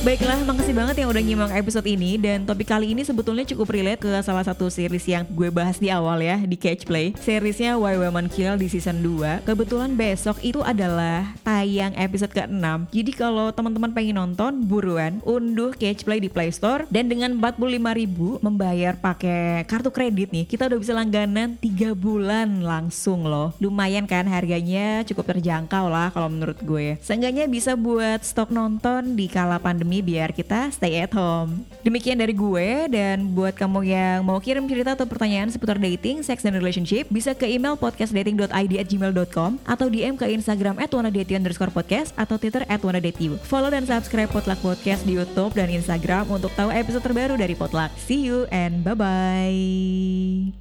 Baiklah, 0.00 0.40
makasih 0.48 0.72
banget 0.72 0.96
yang 1.04 1.12
udah 1.12 1.20
nyimak 1.20 1.52
episode 1.60 1.84
ini 1.84 2.16
dan 2.16 2.48
topik 2.48 2.72
kali 2.72 2.96
ini 2.96 3.04
sebetulnya 3.04 3.44
cukup 3.52 3.68
relate 3.68 4.00
ke 4.00 4.08
salah 4.24 4.40
satu 4.40 4.72
series 4.72 5.04
yang 5.04 5.28
gue 5.28 5.52
bahas 5.52 5.76
di 5.76 5.92
awal 5.92 6.24
ya 6.24 6.40
di 6.40 6.56
Catch 6.56 6.88
Play. 6.88 7.12
Seriesnya 7.20 7.76
Why 7.76 8.00
Women 8.00 8.32
Kill 8.32 8.56
di 8.56 8.64
season 8.72 9.04
2. 9.04 9.44
Kebetulan 9.44 9.92
besok 9.92 10.40
itu 10.40 10.64
adalah 10.64 11.36
tayang 11.44 11.92
episode 12.00 12.32
ke-6. 12.32 12.88
Jadi 12.96 13.12
kalau 13.12 13.52
teman-teman 13.52 13.92
pengen 13.92 14.16
nonton, 14.24 14.64
buruan 14.64 15.20
unduh 15.20 15.76
Catch 15.76 16.08
Play 16.08 16.24
di 16.24 16.32
Play 16.32 16.48
Store 16.48 16.88
dan 16.88 17.12
dengan 17.12 17.36
45.000 17.36 18.40
membayar 18.40 18.96
pakai 18.96 19.68
kartu 19.68 19.92
kredit 19.92 20.32
nih, 20.32 20.48
kita 20.48 20.64
udah 20.64 20.80
bisa 20.80 20.96
langganan 20.96 21.60
3 21.60 21.92
bulan 21.92 22.64
langsung 22.64 23.28
loh. 23.28 23.52
Lumayan 23.60 24.08
kan 24.08 24.24
harganya 24.24 25.04
cukup 25.04 25.36
terjangkau 25.36 25.92
lah 25.92 26.08
kalau 26.08 26.32
menurut 26.32 26.56
gue. 26.64 26.96
Seenggaknya 27.04 27.44
bisa 27.52 27.76
buat 27.76 28.24
stok 28.24 28.48
nonton 28.48 29.12
di 29.12 29.28
kala 29.28 29.60
pandemi 29.60 29.89
pandemi 29.90 30.06
biar 30.06 30.30
kita 30.30 30.70
stay 30.70 31.02
at 31.02 31.10
home. 31.10 31.66
Demikian 31.82 32.22
dari 32.22 32.30
gue 32.30 32.86
dan 32.94 33.34
buat 33.34 33.58
kamu 33.58 33.82
yang 33.82 34.22
mau 34.22 34.38
kirim 34.38 34.70
cerita 34.70 34.94
atau 34.94 35.02
pertanyaan 35.02 35.50
seputar 35.50 35.82
dating, 35.82 36.22
sex 36.22 36.46
dan 36.46 36.54
relationship 36.54 37.10
bisa 37.10 37.34
ke 37.34 37.50
email 37.50 37.74
podcastdating.id 37.74 38.72
at 38.78 38.86
gmail.com 38.86 39.58
atau 39.66 39.86
DM 39.90 40.14
ke 40.14 40.30
Instagram 40.30 40.78
at 40.78 40.94
underscore 40.94 41.74
podcast 41.74 42.14
atau 42.14 42.38
Twitter 42.38 42.62
at 42.70 42.78
Follow 43.42 43.74
dan 43.74 43.82
subscribe 43.82 44.30
Potluck 44.30 44.62
Podcast 44.62 45.02
di 45.02 45.18
Youtube 45.18 45.50
dan 45.58 45.66
Instagram 45.66 46.30
untuk 46.30 46.54
tahu 46.54 46.70
episode 46.70 47.02
terbaru 47.02 47.34
dari 47.34 47.58
Potluck. 47.58 47.90
See 47.98 48.22
you 48.22 48.46
and 48.54 48.86
bye-bye. 48.86 50.59